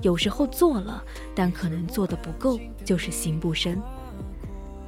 [0.02, 1.04] 有时候做了，
[1.34, 3.82] 但可能做的不够，就是行不深。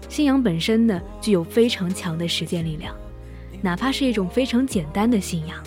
[0.07, 2.95] 信仰本身呢，具有非常强的实践力量，
[3.61, 5.63] 哪怕是一种非常简单的信仰。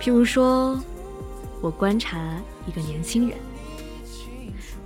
[0.00, 0.78] 譬如说，
[1.60, 3.38] 我观察一个年轻人，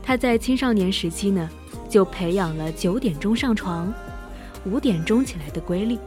[0.03, 1.49] 他在青少年时期呢，
[1.89, 3.93] 就培养了九点钟上床、
[4.65, 5.99] 五点钟起来的规律。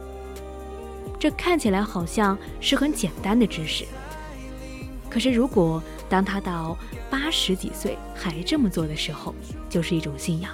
[1.18, 3.84] 这看起来好像是很简单的知识。
[5.10, 6.76] 可是，如果当他到
[7.10, 9.34] 八十几岁还这么做的时候，
[9.70, 10.52] 就是一种信仰，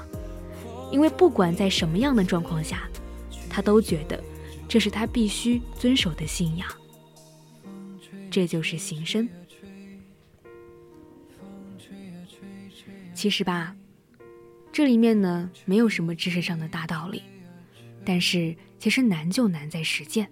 [0.92, 2.88] 因为不管在什么样的状况下，
[3.50, 4.22] 他都觉得
[4.68, 6.68] 这是他必须遵守的信仰。
[8.30, 9.28] 这就是行深。
[13.24, 13.74] 其实吧，
[14.70, 17.22] 这里面呢没有什么知识上的大道理，
[18.04, 20.30] 但是其实难就难在实践。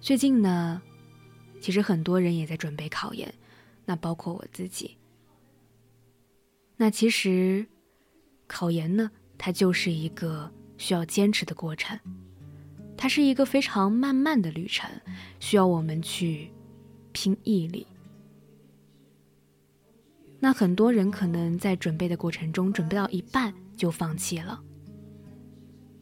[0.00, 0.82] 最近呢。
[1.60, 3.32] 其实很多人也在准备考研，
[3.84, 4.96] 那包括我自己。
[6.76, 7.64] 那其实，
[8.48, 11.96] 考研呢，它就是一个需要坚持的过程，
[12.96, 14.90] 它是一个非常漫漫的旅程，
[15.38, 16.50] 需要我们去
[17.12, 17.86] 拼毅力。
[20.46, 24.62] 那很多人可能在准备的过程中，准备到一半就放弃了。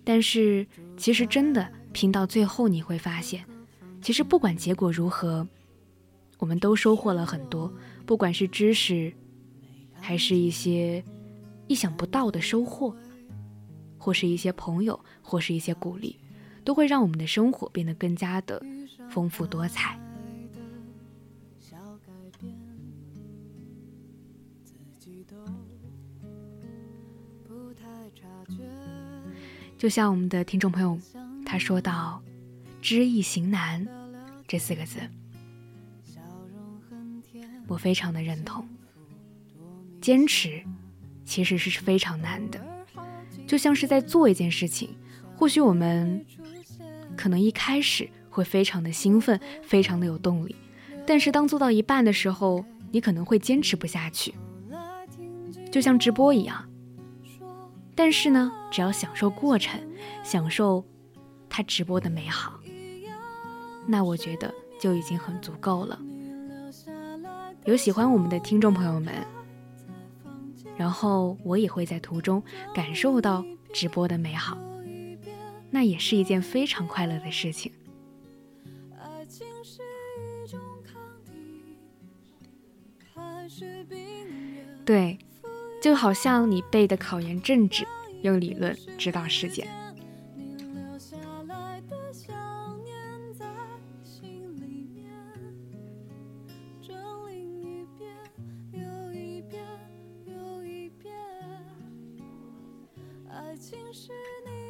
[0.05, 0.67] 但是，
[0.99, 3.43] 其实真的拼到最后，你会发现。
[4.03, 5.49] 其实不管结果如何，
[6.37, 7.73] 我们都收获了很多，
[8.05, 9.11] 不管是知识，
[9.99, 11.03] 还是一些
[11.67, 12.95] 意想不到的收获，
[13.97, 16.19] 或是一些朋友，或是一些鼓励，
[16.65, 18.63] 都会让我们的生活变得更加的
[19.09, 19.99] 丰富多彩。
[29.85, 30.99] 就像我们的听众朋友
[31.45, 32.23] 他说到。
[32.81, 33.87] 知易行难，
[34.49, 34.99] 这四个字，
[37.67, 38.67] 我非常的认同。
[40.01, 40.63] 坚持
[41.27, 42.59] 其实是非常难的，
[43.47, 44.89] 就像是在做一件事情，
[45.37, 46.25] 或许我们
[47.15, 50.57] 可能一开始会非常的兴奋，非常的有动力，
[51.07, 54.35] 但是当做到一半的时候，你可能会坚持不下去。
[55.71, 56.67] 就像直播一样，
[57.95, 59.81] 但是呢，只要享受过程，
[60.23, 60.85] 享受
[61.49, 62.61] 他直播的美好。
[63.87, 66.01] 那我觉得就已经很足够了。
[67.65, 69.13] 有喜欢我们的听众朋友们，
[70.77, 72.43] 然后我也会在途中
[72.75, 74.59] 感受到直播的美好，
[75.71, 77.73] 那也是一件非常快乐的事情。
[84.85, 85.19] 对，
[85.85, 87.87] 就好像你背的考研政治，
[88.23, 89.69] 用理论指导实践。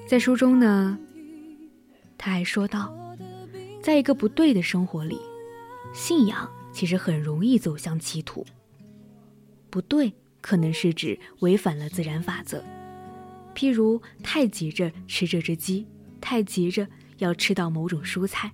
[0.09, 0.99] 在书中呢，
[2.19, 2.93] 他还说到，
[3.81, 5.21] 在一个不对的生活里，
[5.93, 8.45] 信仰其实很容易走向歧途。
[9.71, 10.13] 不对，
[10.45, 12.63] 可能是指违反了自然法则，
[13.55, 15.87] 譬如太急着吃这只鸡，
[16.21, 16.87] 太急着
[17.17, 18.53] 要吃到某种蔬菜。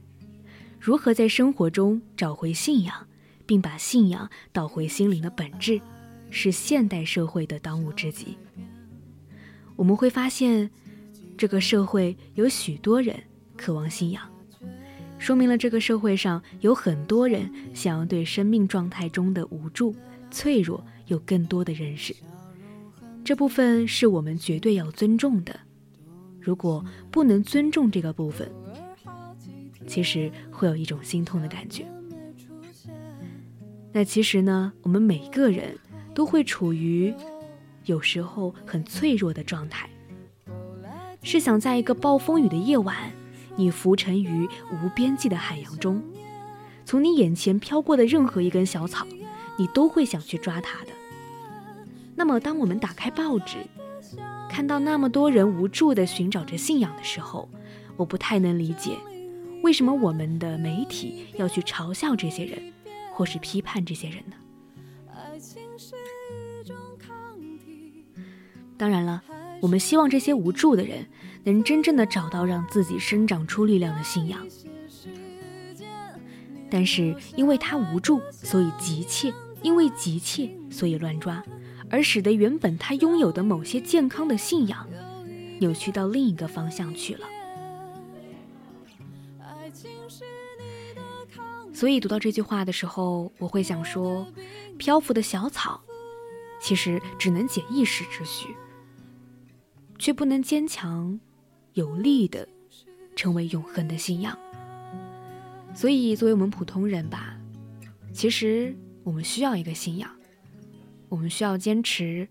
[0.79, 3.09] 如何在生活中找回信仰，
[3.45, 5.81] 并把信仰导回心灵的本质，
[6.31, 8.39] 是现代社会的当务之急。
[9.75, 10.71] 我们会发现。
[11.37, 13.19] 这个社会有许多人
[13.57, 14.31] 渴望信仰，
[15.19, 19.97] 说明了这个社会上有很多人想要对生命状态中的无助、
[20.31, 22.17] 脆弱有更多的认识。
[23.23, 25.61] 这部分是我们绝对要尊重的。
[26.41, 28.51] 如果不能尊重这个部分，
[29.87, 31.87] 其实会有一种心痛的感觉。
[33.93, 35.77] 那其实呢，我们每个人
[36.15, 37.13] 都会处于
[37.85, 39.91] 有时候很脆弱的状态。
[41.23, 42.97] 是想在一个暴风雨的夜晚，
[43.57, 46.03] 你浮沉于无边际的海洋中，
[46.87, 49.07] 从你眼前飘过的任何一根小草，
[49.59, 50.93] 你都会想去抓它的。
[52.21, 53.57] 那么，当我们打开报纸，
[54.51, 57.49] 看到那么多人无助地寻找着信仰的时候，
[57.97, 58.99] 我不太能理解，
[59.63, 62.63] 为什么我们的媒体要去嘲笑这些人，
[63.15, 64.37] 或是批判这些人呢？
[68.77, 69.23] 当然了。
[69.63, 71.07] 我们希望这些无助的人
[71.45, 74.47] 能真正的找到让自己生长出力量的信仰，
[76.71, 81.43] 但是因为他无助，所以急切；因为急切，所以乱抓；
[81.91, 84.89] 而使得原本他拥有的某些健康的信仰，
[85.59, 87.27] 扭曲到另一个方向去了。
[91.75, 94.27] 所以读到这句话的时候，我会想说，
[94.79, 95.81] 漂浮的小草，
[96.61, 98.55] 其实只能解一时之需，
[99.99, 101.19] 却不能坚强
[101.73, 102.47] 有力的
[103.17, 104.39] 成为永恒的信仰。
[105.75, 107.37] 所以，作为我们普通人吧，
[108.13, 110.11] 其实我们需要一个信仰，
[111.11, 112.27] 我们需要坚持，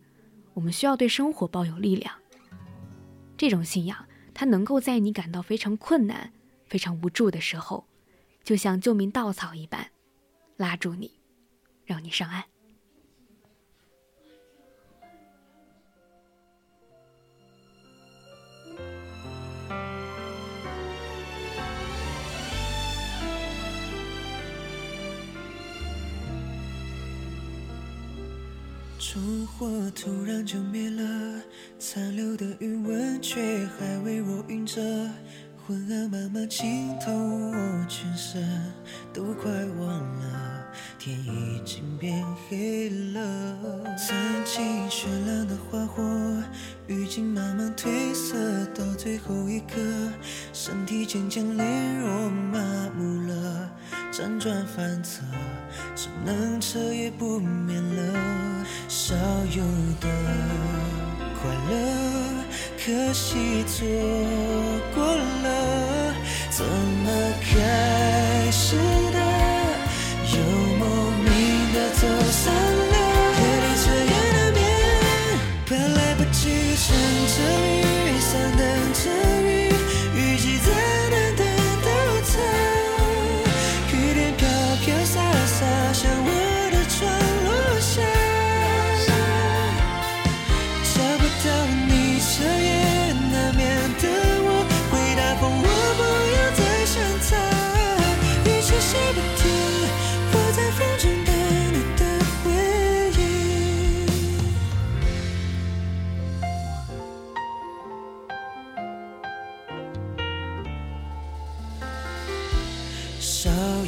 [0.56, 2.12] 我们需要对生活抱有力量。
[3.38, 6.34] 这种信仰，它能够在你感到非常困难、
[6.66, 7.86] 非常无助的时候。
[8.44, 9.92] 就像救命稻草一般，
[10.58, 11.20] 拉住你，
[11.86, 12.44] 让你上岸。
[29.00, 31.42] 烛火突然就灭了，
[31.80, 34.82] 残留的余温却还微弱晕着。
[35.70, 38.44] 昏暗慢慢浸透我全身，
[39.14, 40.66] 都快忘了
[40.98, 43.56] 天已经变黑了。
[43.96, 46.02] 曾经绚烂的花火，
[46.88, 49.76] 已经慢慢褪色，到最后一刻，
[50.54, 53.70] 身体渐渐羸弱麻木了，
[54.12, 55.22] 辗转反侧，
[55.96, 58.66] 只能彻夜不眠了。
[58.88, 59.64] 少有
[60.02, 60.08] 的
[61.40, 62.19] 快乐。
[62.90, 63.86] 可惜错
[64.96, 66.16] 过了，
[66.50, 68.29] 怎么开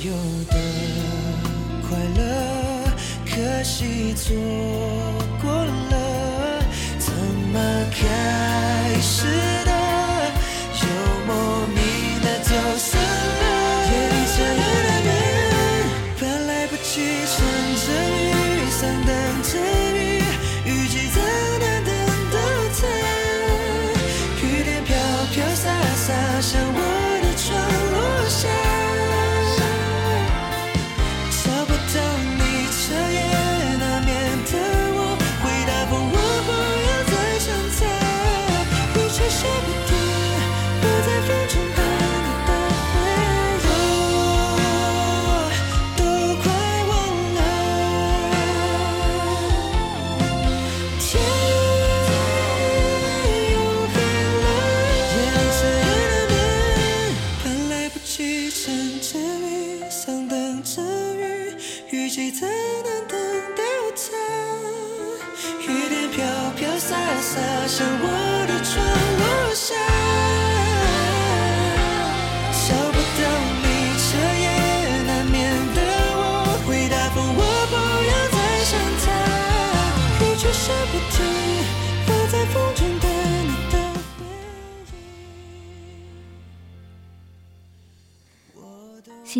[0.03, 0.11] 有
[0.49, 0.55] 的
[1.87, 2.91] 快乐
[3.23, 4.35] 可惜错
[5.39, 6.59] 过了
[6.97, 7.13] 怎
[7.53, 7.59] 么
[7.91, 8.20] 看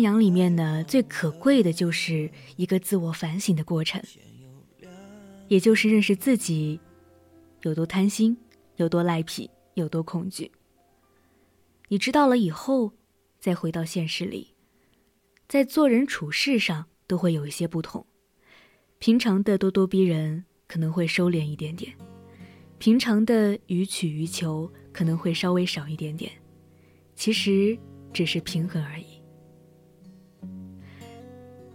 [0.02, 4.02] 信仰里面呢，最可贵的就是一个自我反省的过程，
[5.46, 6.80] 也就是认识自己
[7.60, 8.36] 有多贪心、
[8.78, 10.50] 有多赖皮、有多恐惧。
[11.86, 12.94] 你知道了以后，
[13.38, 14.56] 再回到现实里，
[15.46, 18.04] 在做人处事上都会有一些不同。
[18.98, 21.94] 平常的咄咄逼人可能会收敛一点点，
[22.80, 26.32] 平常的予取予求可能会稍微少一点点，
[27.14, 27.78] 其实
[28.12, 29.11] 只是平衡而已。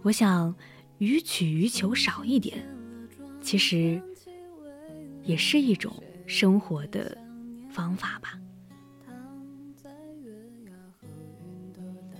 [0.08, 0.54] 我想，
[0.96, 2.66] 予取予求少一点，
[3.42, 4.00] 其实
[5.22, 5.92] 也是一种
[6.24, 7.14] 生活的
[7.70, 8.40] 方法吧。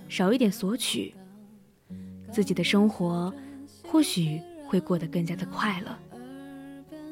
[0.07, 1.15] 少一点索取，
[2.31, 3.33] 自己的生活
[3.83, 5.97] 或许会过得更加的快乐，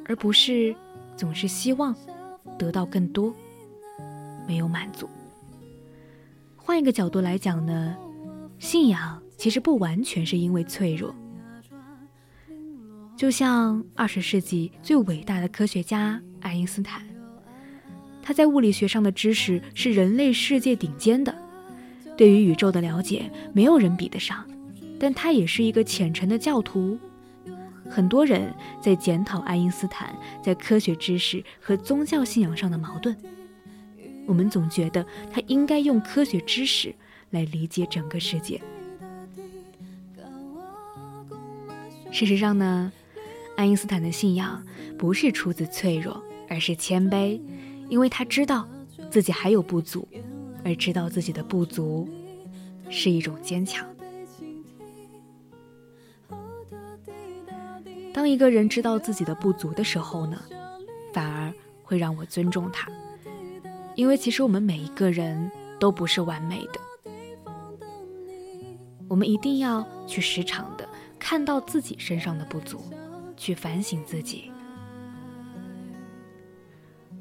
[0.06, 0.76] 而不是
[1.16, 1.96] 总是希望
[2.56, 3.34] 得到更多，
[4.48, 5.10] 没有满足。
[6.56, 7.98] 换一个角度来讲呢，
[8.60, 9.20] 信仰。
[9.38, 11.16] 其实不完全是因为脆弱，
[13.16, 17.08] 就像二十世纪最伟大的科学家爱因斯坦，
[18.22, 21.34] 他在物理学上的知识是人类世界顶尖的，
[22.18, 24.44] 对于宇宙的了解没有人比得上。
[25.00, 26.98] 但他也是一个虔诚的教徒。
[27.88, 30.14] 很多人在检讨爱因斯坦
[30.44, 33.16] 在科学知识和宗教信仰上的矛盾。
[34.26, 36.94] 我们总觉得他应该用科学知识
[37.30, 38.60] 来理解整个世界。
[42.18, 42.92] 事实上呢，
[43.58, 44.66] 爱因斯坦的信仰
[44.98, 47.40] 不是出自脆弱，而是谦卑，
[47.90, 48.68] 因为他知道
[49.12, 50.08] 自己还有不足，
[50.66, 52.10] 而知道自己的不足
[52.90, 53.88] 是一种坚强。
[58.12, 60.42] 当一个人知道自己的不足的时候呢，
[61.14, 61.54] 反而
[61.84, 62.90] 会让我尊重他，
[63.94, 67.12] 因为其实我们每一个人都不是完美的，
[69.08, 70.90] 我们一定要去时常的
[71.30, 72.82] 看到自己身上的不足，
[73.36, 74.50] 去反省自己，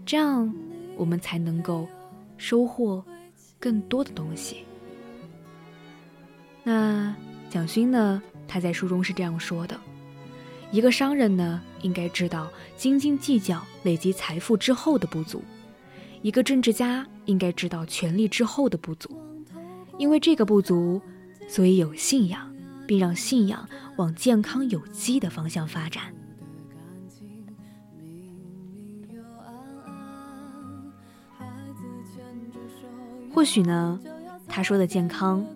[0.04, 0.54] 这样
[0.96, 1.88] 我们才能够
[2.36, 3.04] 收获
[3.58, 4.58] 更多的东西。
[6.62, 7.12] 那
[7.50, 8.22] 蒋勋呢？
[8.46, 9.76] 他在书中是这样说的。
[10.70, 15.40] 一个商人呢，应该知道斤斤计较累积财富之后的不足；
[16.22, 19.20] 一个政治家应该知道权力之后的不足。
[19.98, 21.02] 因为这个不足，
[21.48, 22.54] 所以有信仰，
[22.86, 26.14] 并让信仰往健康有机的方向发展。
[33.32, 34.00] 或许呢，
[34.48, 35.46] 他说的健康、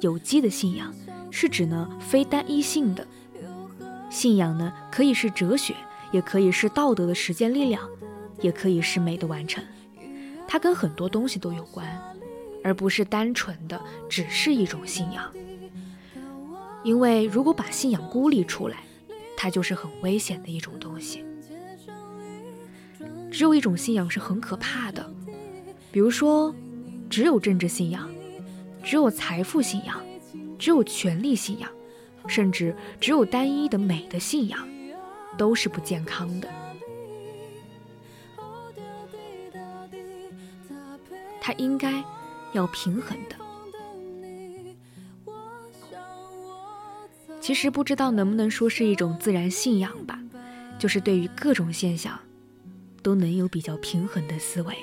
[0.00, 0.94] 有机的信仰，
[1.30, 3.06] 是指呢非单一性的。
[4.08, 5.74] 信仰呢，可以是哲学，
[6.10, 7.86] 也可以是道德的实践力量，
[8.40, 9.62] 也可以是美的完成。
[10.46, 11.86] 它跟很多东西都有关，
[12.64, 13.78] 而不是单纯的
[14.08, 15.30] 只是一种信仰。
[16.88, 18.78] 因为如果把信仰孤立出来，
[19.36, 21.22] 它就是很危险的一种东西。
[23.30, 25.06] 只有一种信仰是很可怕的，
[25.92, 26.54] 比如说，
[27.10, 28.10] 只有政治信仰，
[28.82, 30.02] 只有财富信仰，
[30.58, 31.70] 只有权力信仰。
[32.26, 34.66] 甚至只有单一的美的信仰，
[35.36, 36.48] 都是不健康的。
[41.38, 42.02] 它应该
[42.54, 43.47] 要平衡的。
[47.40, 50.20] 其实不知道能不能说是一种自然信仰吧，
[50.78, 52.18] 就是对于各种现象，
[53.02, 54.76] 都能有比较平衡的思维。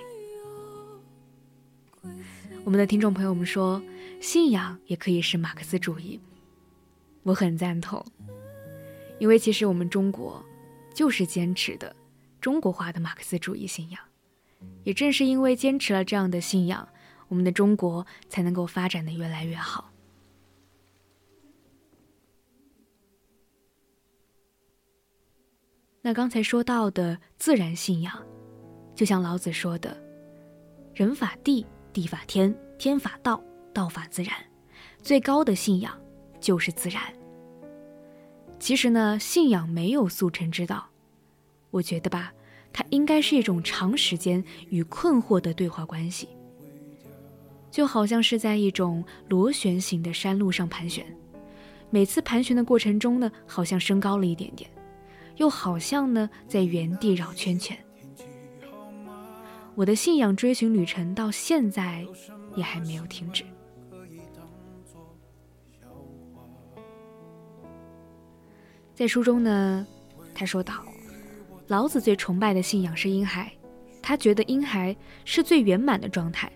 [2.63, 3.81] 我们的听众朋友们说，
[4.19, 6.19] 信仰也可以是马克思主义。
[7.21, 8.03] 我很赞同，
[9.19, 10.43] 因为其实我们中国
[10.93, 11.95] 就是坚持的
[12.41, 13.99] 中国化的马克思主义信仰，
[14.83, 16.87] 也正是因为坚持了这样的信仰，
[17.27, 19.91] 我们的中国才能够发展的越来越好。
[26.05, 28.13] 那刚才说到的自然信仰，
[28.93, 29.97] 就像老子说的
[30.93, 33.41] ：“人法地，地法天，天法道，
[33.73, 34.31] 道法自然。”
[35.01, 35.99] 最高的信仰。
[36.39, 37.01] 就是自然。
[38.59, 40.85] 其实呢，信仰没有速成之道，
[41.71, 42.31] 我觉得吧，
[42.71, 46.29] 它应该是一种长时间与困惑的对话关系。
[47.71, 51.03] 就好像是在一种螺旋形的山路上盘旋，
[51.89, 54.69] 每次盘旋的过程中呢，好像升高了一点点，
[55.37, 57.77] 又好像呢在原地绕圈圈。
[59.75, 62.05] 我的信仰追寻旅程到现在
[62.55, 63.43] 也还没有停止。
[68.93, 69.85] 在书中呢，
[70.33, 70.85] 他说道
[71.67, 73.51] ：“老子最崇拜的信仰是婴孩，
[74.01, 76.49] 他觉得婴孩是最圆满的状态，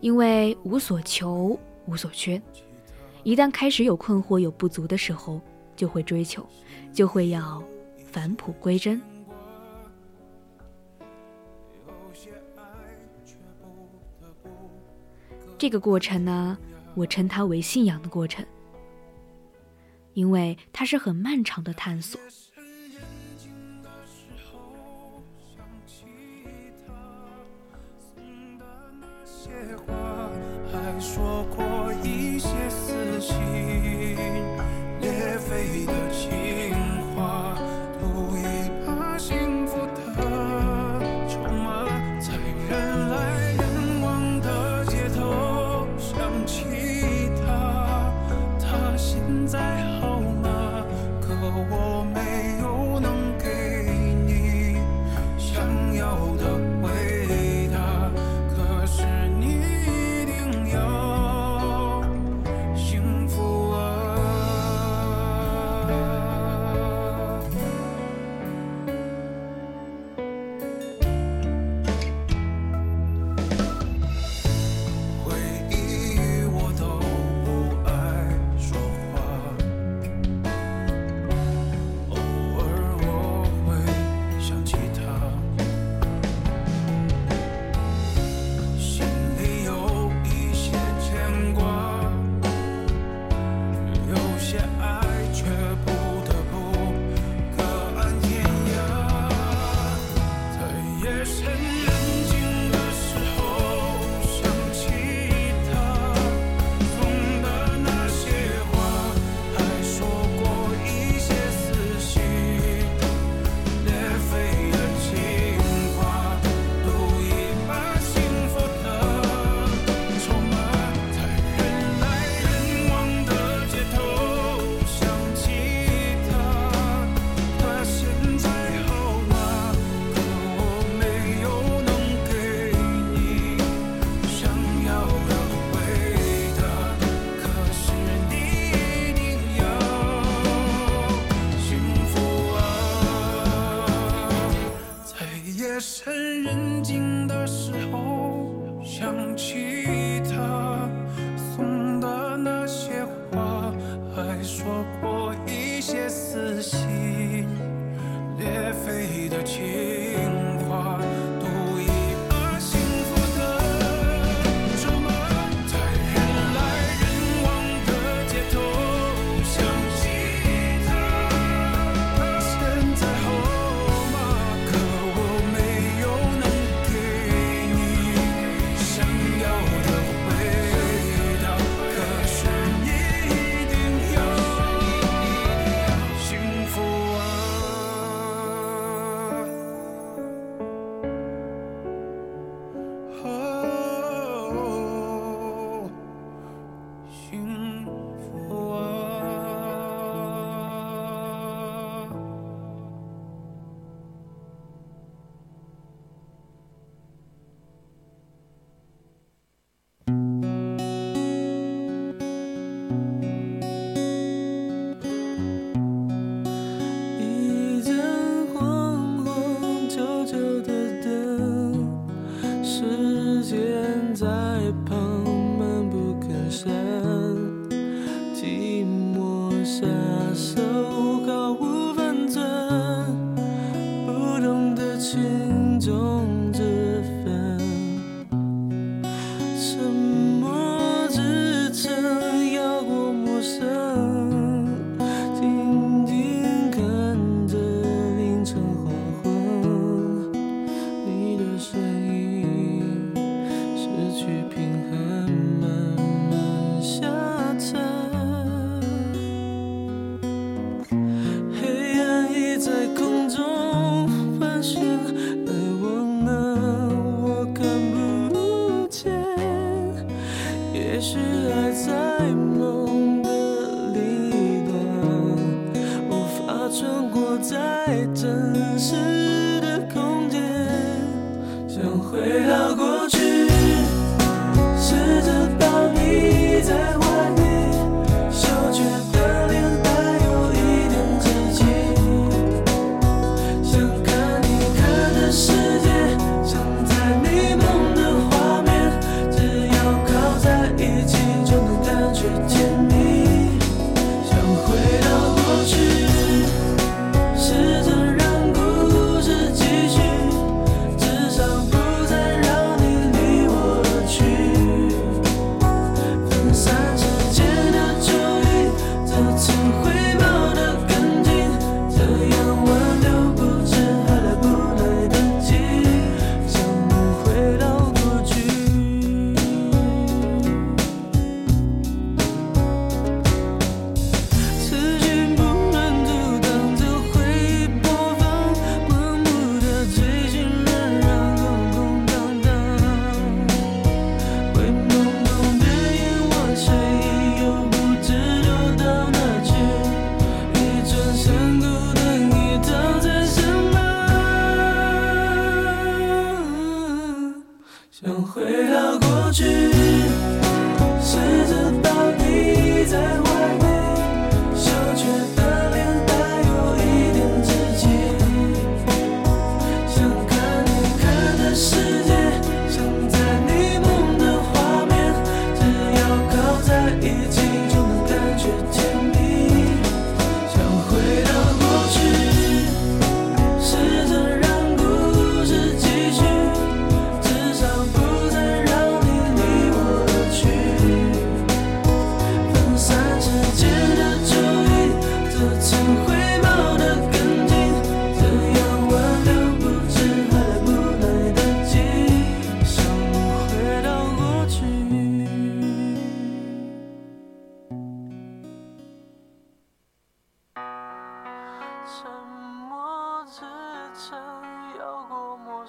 [0.00, 1.56] 因为无所求，
[1.86, 2.42] 无所缺。
[3.22, 5.40] 一旦开始有困惑、有不足的时候，
[5.76, 6.44] 就会追求，
[6.92, 7.62] 就会要
[8.18, 9.00] 返璞归真。
[15.56, 16.58] 这个过程呢，
[16.96, 18.44] 我称它为信仰的过程。
[20.14, 22.20] 因为它是很漫长的探索。
[32.02, 33.58] 一些私情。
[94.52, 95.07] your eyes.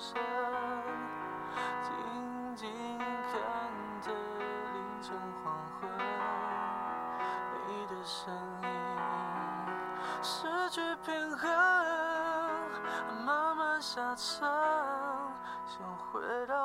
[0.02, 0.16] 深
[1.84, 3.36] 静静看
[4.02, 5.92] 着凌晨黄昏
[7.68, 8.34] 你的声
[8.64, 8.68] 音
[10.24, 11.52] 失去平衡
[13.26, 14.48] 慢慢下沉
[15.68, 16.59] 想回到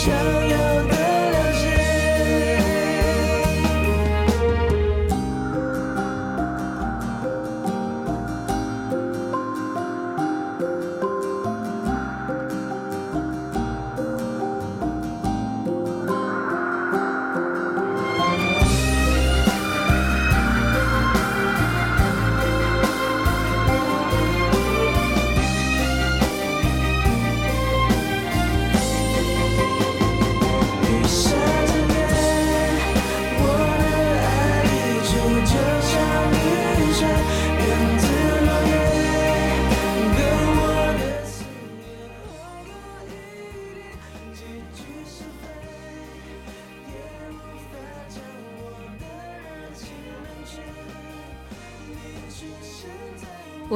[0.00, 0.39] show.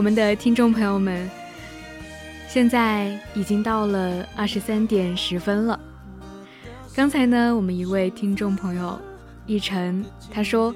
[0.04, 1.30] 我们的听众朋友们，
[2.46, 5.80] 现在已经到了二十三点十分了。
[6.94, 9.00] 刚才呢，我们一位听众朋友
[9.46, 10.74] 一晨，他说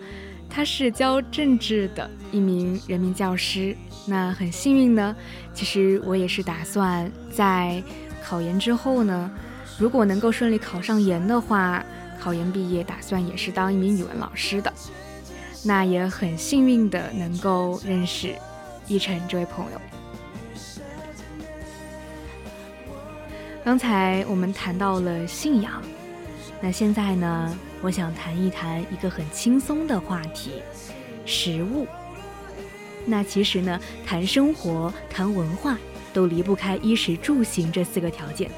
[0.49, 3.77] 他是教政治的一名人民教师。
[4.07, 5.15] 那很幸运呢，
[5.53, 7.83] 其实我也是打算在
[8.25, 9.31] 考研之后呢，
[9.79, 11.85] 如果能够顺利考上研的话，
[12.19, 14.73] 考研毕业打算也是当一名语文老师的。
[15.67, 18.35] 那也很幸运的能够认识。
[18.89, 19.81] 一晨这位朋友，
[23.63, 25.83] 刚才我们谈到了信仰，
[26.63, 30.63] 那现在呢，我想谈一谈一个很轻松的话题——
[31.27, 31.87] 食物。
[33.05, 35.77] 那其实呢，谈生活、谈文化，
[36.15, 38.51] 都离不开衣食住行这四个条件。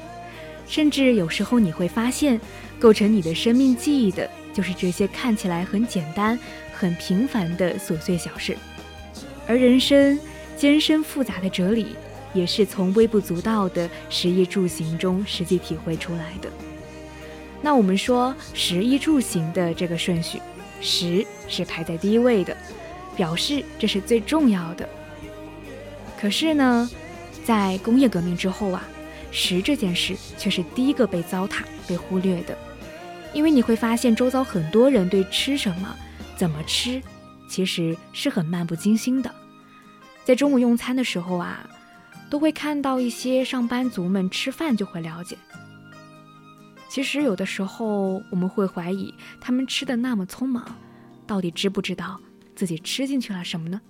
[0.65, 2.39] 甚至有时候你会发现，
[2.79, 6.39] 构成你的生命记忆的，就是这些看起来很简单、
[6.73, 8.55] 很平凡的琐碎小事。
[9.47, 10.19] 而人生
[10.55, 11.95] 艰深复杂的哲理，
[12.33, 16.49] 也是从微不足道的食衣住行中实际体会出来的。
[17.61, 20.41] 那我们说食衣住行的这个顺序，
[20.79, 22.55] 食是排在第一位的，
[23.15, 24.87] 表示这是最重要的。
[26.19, 26.89] 可是呢，
[27.43, 28.83] 在工业革命之后啊，
[29.31, 32.57] 食这件事却是第一个被糟蹋、被忽略的。
[33.33, 35.95] 因为你会发现，周遭很多人对吃什么、
[36.35, 37.01] 怎么吃。
[37.51, 39.29] 其实是很漫不经心的，
[40.23, 41.69] 在中午用餐的时候啊，
[42.29, 45.37] 都会看到一些上班族们吃饭就会了解。
[46.87, 50.65] 其实有的时候我们会怀疑，他们吃的那么匆忙，
[51.27, 52.17] 到底知不知道
[52.55, 53.81] 自己吃进去了什么呢？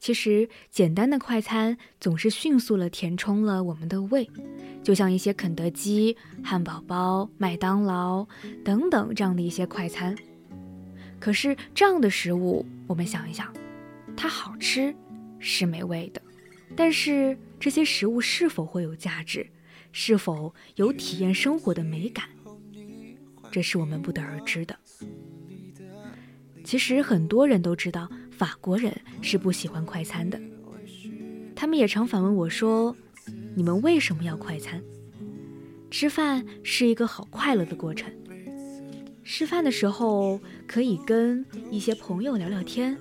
[0.00, 4.28] 其实，简单的快餐总是迅速地填充了我们的胃，
[4.82, 8.26] 就像一些肯德基、汉堡包、麦当劳
[8.64, 10.16] 等等这样的一些快餐。
[11.18, 13.52] 可是，这样的食物，我们想一想，
[14.16, 14.94] 它好吃
[15.38, 16.22] 是美味的，
[16.74, 19.46] 但是这些食物是否会有价值，
[19.92, 22.24] 是否有体验生活的美感，
[23.50, 24.74] 这是我们不得而知的。
[26.64, 28.10] 其实，很多人都知道。
[28.40, 28.90] 法国人
[29.20, 30.40] 是不喜欢快餐的，
[31.54, 32.96] 他们也常反问我说
[33.54, 34.82] ：“你们为什么要快餐？
[35.90, 38.10] 吃饭是一个好快乐的过程。
[39.22, 42.96] 吃饭的时候可以跟一些朋友聊聊天，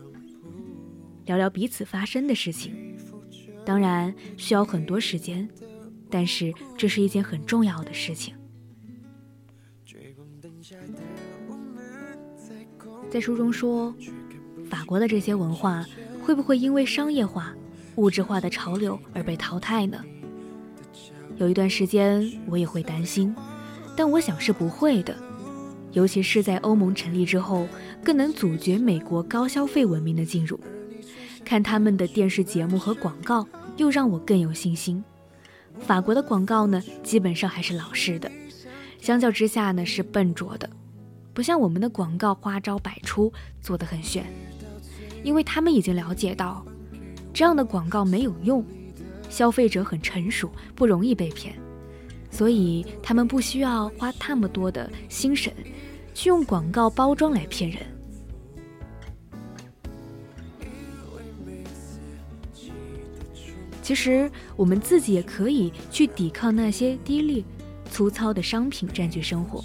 [1.24, 2.98] 聊聊彼此发生的事情。
[3.64, 5.48] 当然需要很多时间，
[6.10, 8.36] 但是这是一件很重要的事情。”
[13.10, 13.96] 在书中说。
[14.70, 15.86] 法国的这些文化
[16.22, 17.54] 会不会因为商业化、
[17.96, 20.04] 物质化的潮流而被淘汰呢？
[21.38, 23.36] 有一段时间我也会担心，
[23.96, 25.16] 但我想是不会的。
[25.92, 27.68] 尤其是在欧盟成立之后，
[28.04, 30.60] 更能阻绝美国高消费文明的进入。
[31.44, 33.48] 看他们的电视节目和广告，
[33.78, 35.04] 又让我更有信心。
[35.80, 38.30] 法国的广告呢，基本上还是老式的，
[39.02, 40.70] 相较之下呢是笨拙的，
[41.34, 44.26] 不像我们的广告花招百出，做得很炫。
[45.24, 46.66] 因为他们已经了解到，
[47.34, 48.66] 这样的广告没有用，
[49.30, 51.54] 消费者很成熟，不容易被骗，
[52.32, 55.54] 所以他们不需要花那么多的心神，
[56.14, 57.82] 去用广告包装来骗人。
[63.82, 67.44] 其实我们自己也可以去抵抗那些低劣、
[67.90, 69.64] 粗糙的商品占据生活。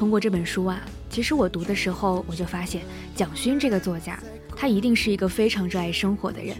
[0.00, 2.80] 通过这本书啊，其实我读的时候，我就发现
[3.14, 4.18] 蒋勋这个作家，
[4.56, 6.56] 他一定是一个非常热爱生活的人。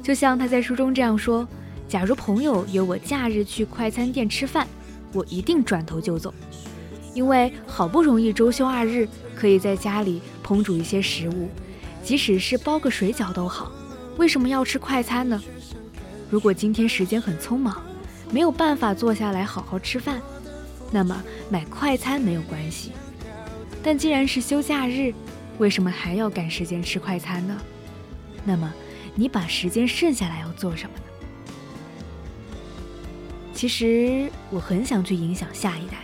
[0.00, 1.44] 就像他在书中这样说
[1.90, 4.64] ：“假如朋友约我假日去快餐店吃饭，
[5.12, 6.32] 我一定转头就走，
[7.14, 11.48] 因为好不容易周休二日，可以在家里烹煮一些食物，
[12.04, 13.72] 即使是包个水饺都好。
[14.18, 15.42] 为什么要吃快餐呢？
[16.30, 17.82] 如果今天时间很匆忙，
[18.30, 20.22] 没有办法坐下来好好吃饭。”
[20.92, 22.92] 那么买快餐没有关系，
[23.82, 25.12] 但既然是休假日，
[25.58, 27.58] 为什么还要赶时间吃快餐呢？
[28.44, 28.72] 那么
[29.14, 31.04] 你把时间剩下来要做什么呢？
[33.54, 35.98] 其实我很想去影响下一代，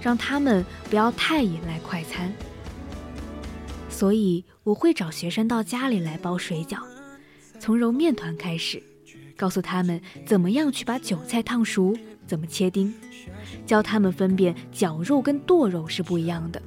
[0.00, 2.32] 让他们不要太依赖快餐，
[3.90, 6.78] 所以我会找学生到家里来包水饺，
[7.58, 8.82] 从揉面团开始，
[9.36, 11.96] 告诉他们怎么样去把韭菜烫熟，
[12.28, 12.94] 怎么切丁。
[13.66, 16.62] 教他们分辨绞肉跟剁肉是不一样的，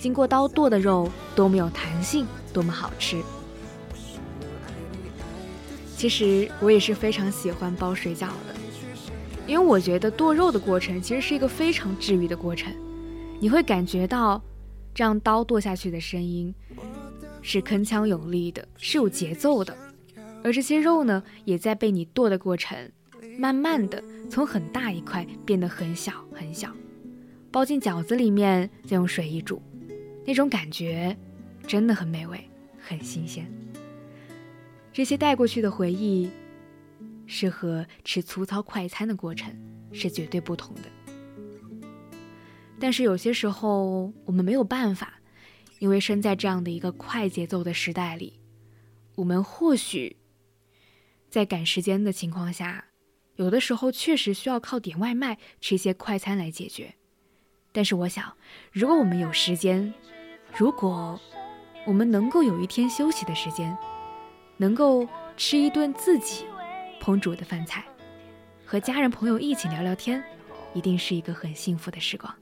[0.00, 3.22] 经过刀剁的肉多么有弹性，多么好吃。
[5.96, 8.54] 其实我也是非常喜欢包水饺的，
[9.46, 12.72] 因为我觉得剁肉的过程其实是一个非常治愈的过程，
[13.38, 14.42] 你会感觉到
[14.94, 16.54] 这样刀剁下去的声音
[17.42, 19.76] 是铿锵有力的，是有节奏的，
[20.42, 22.90] 而这些肉呢，也在被你剁的过程，
[23.40, 26.70] 慢慢的从很大一块变得很小很小，
[27.50, 29.62] 包进饺子里面，再用水一煮，
[30.26, 31.16] 那种感觉
[31.66, 32.46] 真的很美味，
[32.78, 33.50] 很新鲜。
[34.92, 36.28] 这些带过去的回忆。
[37.32, 39.56] 是和吃粗糙快餐的过程
[39.92, 40.82] 是绝对不同的，
[42.80, 45.20] 但是有些时候我们没有办法，
[45.78, 48.40] 因为生在这样的一个快节奏的时代里，
[49.14, 50.16] 我们或许
[51.28, 52.86] 在赶时间的情况下，
[53.40, 56.92] 有的时候确实需要靠点外卖吃一些快餐来解决。
[57.72, 58.36] 但是我想，
[58.70, 59.94] 如果我们有时间，
[60.54, 61.18] 如果
[61.86, 63.74] 我们能够有一天休息的时间，
[64.58, 65.08] 能够
[65.38, 66.44] 吃一顿自己。
[67.00, 67.82] 烹煮的饭菜，
[68.66, 70.22] 和家人朋友一起聊聊天，
[70.74, 72.34] 一定是一个很幸福的时光。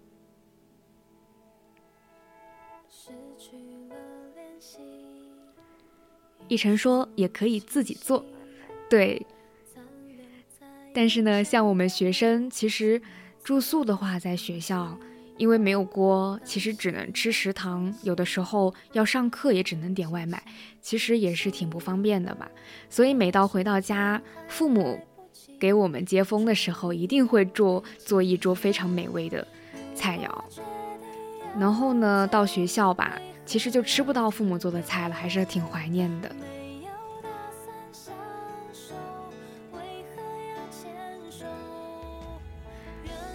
[6.48, 8.26] 一晨说也可以自己做，
[8.90, 9.24] 对。
[10.98, 13.00] 但是呢，像我们学生，其实
[13.44, 14.98] 住宿的话，在学校。
[15.36, 17.94] 因为没有锅，其实只能吃食堂。
[18.02, 20.42] 有的时候要上课，也只能点外卖，
[20.80, 22.50] 其实也是挺不方便的吧。
[22.90, 24.98] 所以每到回到家，父母
[25.60, 29.46] 给我们接风的时候，一定会做做一桌非常美味的
[29.94, 30.28] 菜肴。
[31.56, 33.16] 然后呢，到学校吧，
[33.46, 36.28] 其实就吃不到父母做的菜了，还是挺怀念的。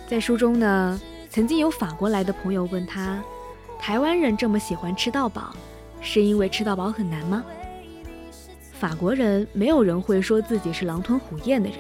[0.08, 1.00] 在书中呢。
[1.30, 3.20] 曾经有法国来的朋友问他
[3.82, 5.56] ：“台湾人这么喜欢吃到饱，
[6.00, 7.44] 是因为吃到饱很难吗？”
[8.72, 11.80] 法国人没有人会说自己是狼吞虎咽的人，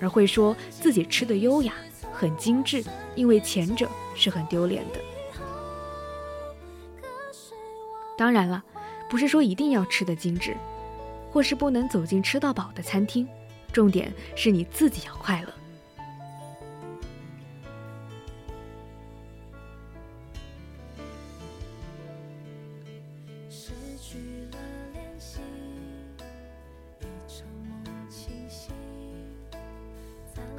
[0.00, 1.74] 而会说自己吃的优雅、
[2.10, 2.82] 很精致，
[3.14, 5.00] 因为前者是很丢脸的。
[8.16, 8.64] 当然了，
[9.10, 10.56] 不是说一定要吃的精致，
[11.30, 13.28] 或是不能走进吃到饱的餐厅，
[13.70, 15.48] 重点是你自己要快乐。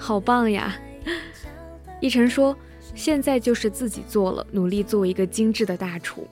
[0.06, 0.77] 好棒呀！
[1.99, 2.56] 一晨说
[2.94, 6.27] ：“现在就是自己做了，努力做一个精致的大厨。”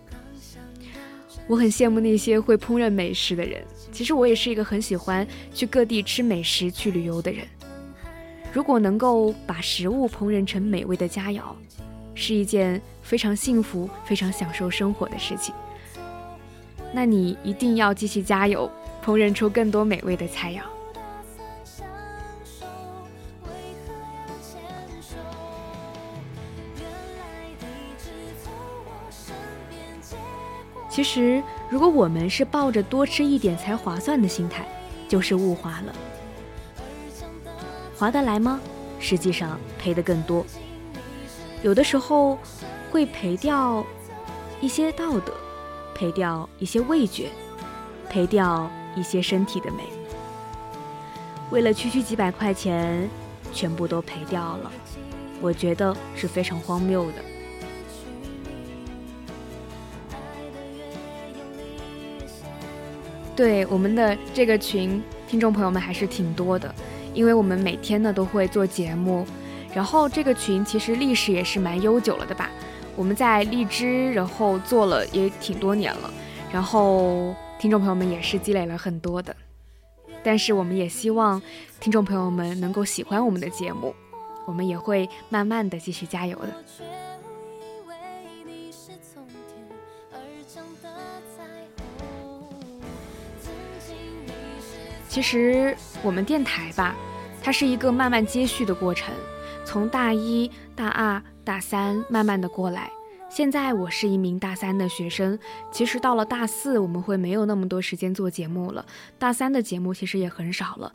[1.50, 3.64] 我很羡慕那些会烹饪美食的人。
[3.92, 7.48] 其实我也是一个很喜欢去各地吃美食、去旅游的人。
[8.54, 11.42] 如果能够把食物烹饪成美味的佳肴，
[12.14, 15.52] 是一件非常幸福、非常享受生活的事情。
[16.94, 18.70] 那你一定要继续加油，
[19.04, 20.62] 烹饪出更多美味的菜肴。
[30.94, 31.42] 其实，
[31.72, 34.64] 如果我们是抱着多吃一点才划算的心态，
[35.10, 35.96] 就是物化了。
[37.98, 38.60] 划得来吗？
[39.00, 40.46] 实际上赔的更多。
[41.64, 42.38] 有的时候
[42.92, 43.84] 会赔掉
[44.62, 45.34] 一些道德，
[45.96, 47.30] 赔掉一些味觉，
[48.08, 49.86] 赔掉一些身体的美。
[51.50, 53.10] 为了区区几百块钱，
[53.52, 54.72] 全部都赔掉了，
[55.42, 57.33] 我觉得是非常荒谬的。
[63.36, 66.74] 对我们的这个群听众朋友们还是挺多的，
[67.14, 69.26] 因为我们每天呢都会做节目，
[69.74, 72.50] 然后这个群其实历史也是蛮悠久了的吧。
[72.96, 76.14] 我们在荔枝，然后做了也挺多年了，
[76.52, 79.36] 然后听众朋友们也是积累了很多的。
[80.24, 81.42] 但是我们也希望
[81.80, 83.96] 听众朋友们能够喜欢我们的节目，
[84.46, 87.03] 我们也会慢慢的继续加油的。
[95.14, 96.96] 其实我们电台吧，
[97.40, 99.14] 它是一个慢慢接续的过程，
[99.64, 102.92] 从大一、大二、大三慢慢的过来。
[103.30, 105.38] 现在我是一名大三的学生，
[105.72, 108.84] 其实到了大四，我们会没有那么多时间做节目了。
[109.20, 110.92] 大三的节目其实也很少了，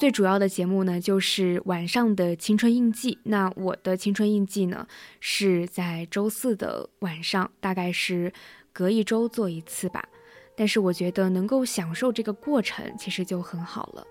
[0.00, 3.20] 最主要的节目呢就是晚上的青春印记。
[3.22, 4.84] 那我的青春印记呢
[5.20, 8.32] 是在周四的晚上，大概是
[8.72, 10.02] 隔一周做一次吧。
[10.54, 14.06] 但是我觉得能够享受这个过程其实就很好了。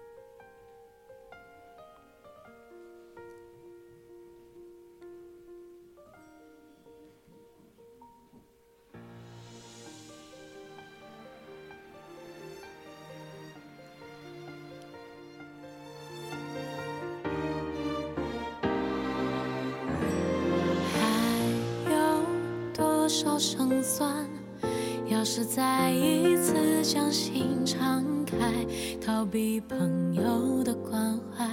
[20.94, 22.24] 还有
[22.74, 24.31] 多少胜算
[25.12, 28.66] 要是再一次将心敞开，
[29.06, 31.46] 逃避朋友的关怀，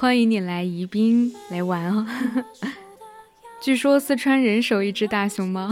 [0.00, 2.06] 欢迎你来宜宾来玩哦！
[3.60, 5.68] 据说四川人手一只大熊猫，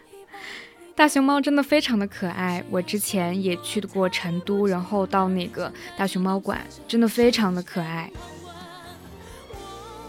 [0.94, 2.62] 大熊猫真的非常的可爱。
[2.70, 8.10] 我之前也去过成都，然后到那个大熊猫馆，真的非常的可爱。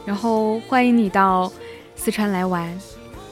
[0.06, 1.52] 然后欢迎你到
[1.96, 2.72] 四川来玩，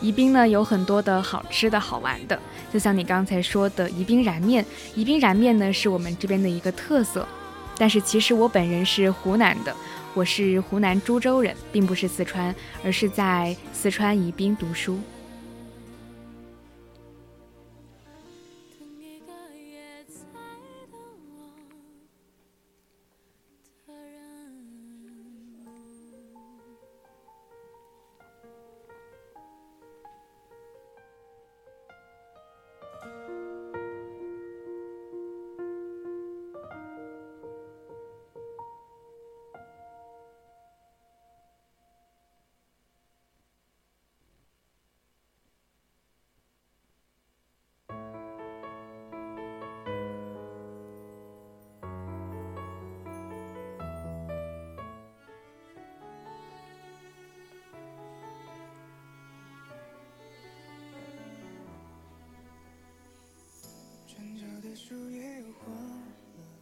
[0.01, 2.39] 宜宾呢有很多的好吃的好玩的，
[2.71, 4.65] 就像你刚才说的宜宾燃面，
[4.95, 7.27] 宜宾燃面呢是我们这边的一个特色。
[7.77, 9.75] 但是其实我本人是湖南的。
[10.15, 14.99] 我是湖南株洲人，并不是四川，而是在四川宜宾读书。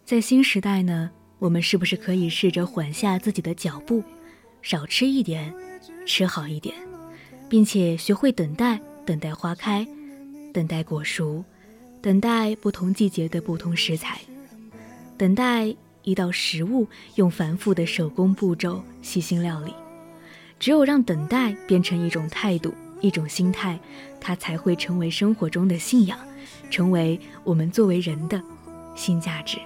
[0.07, 4.01] 在新时代呢，我们是不是可以试着缓下自己的脚步，
[4.61, 5.53] 少吃一点，
[6.05, 6.73] 吃好一点，
[7.49, 9.85] 并且学会等待，等待花开，
[10.53, 11.43] 等待果熟，
[12.01, 14.21] 等待不同季节的不同食材，
[15.17, 19.73] 等待一道食物用繁复的手工步骤细心料理。
[20.57, 23.77] 只有让等待变成一种态度，一种心态，
[24.21, 26.17] 它才会成为生活中的信仰。
[26.71, 28.41] 成为我们作为人的
[28.95, 29.57] 新价值。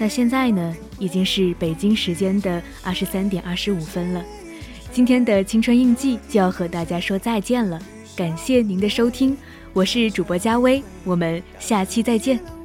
[0.00, 4.24] 那现在呢，已经是北京时间的二十三点二十五分了。
[4.90, 7.78] 今天的青春印记就要和大家说再见了，
[8.16, 9.36] 感谢您的收听。
[9.74, 12.59] 我是主播佳薇，我们下期再见。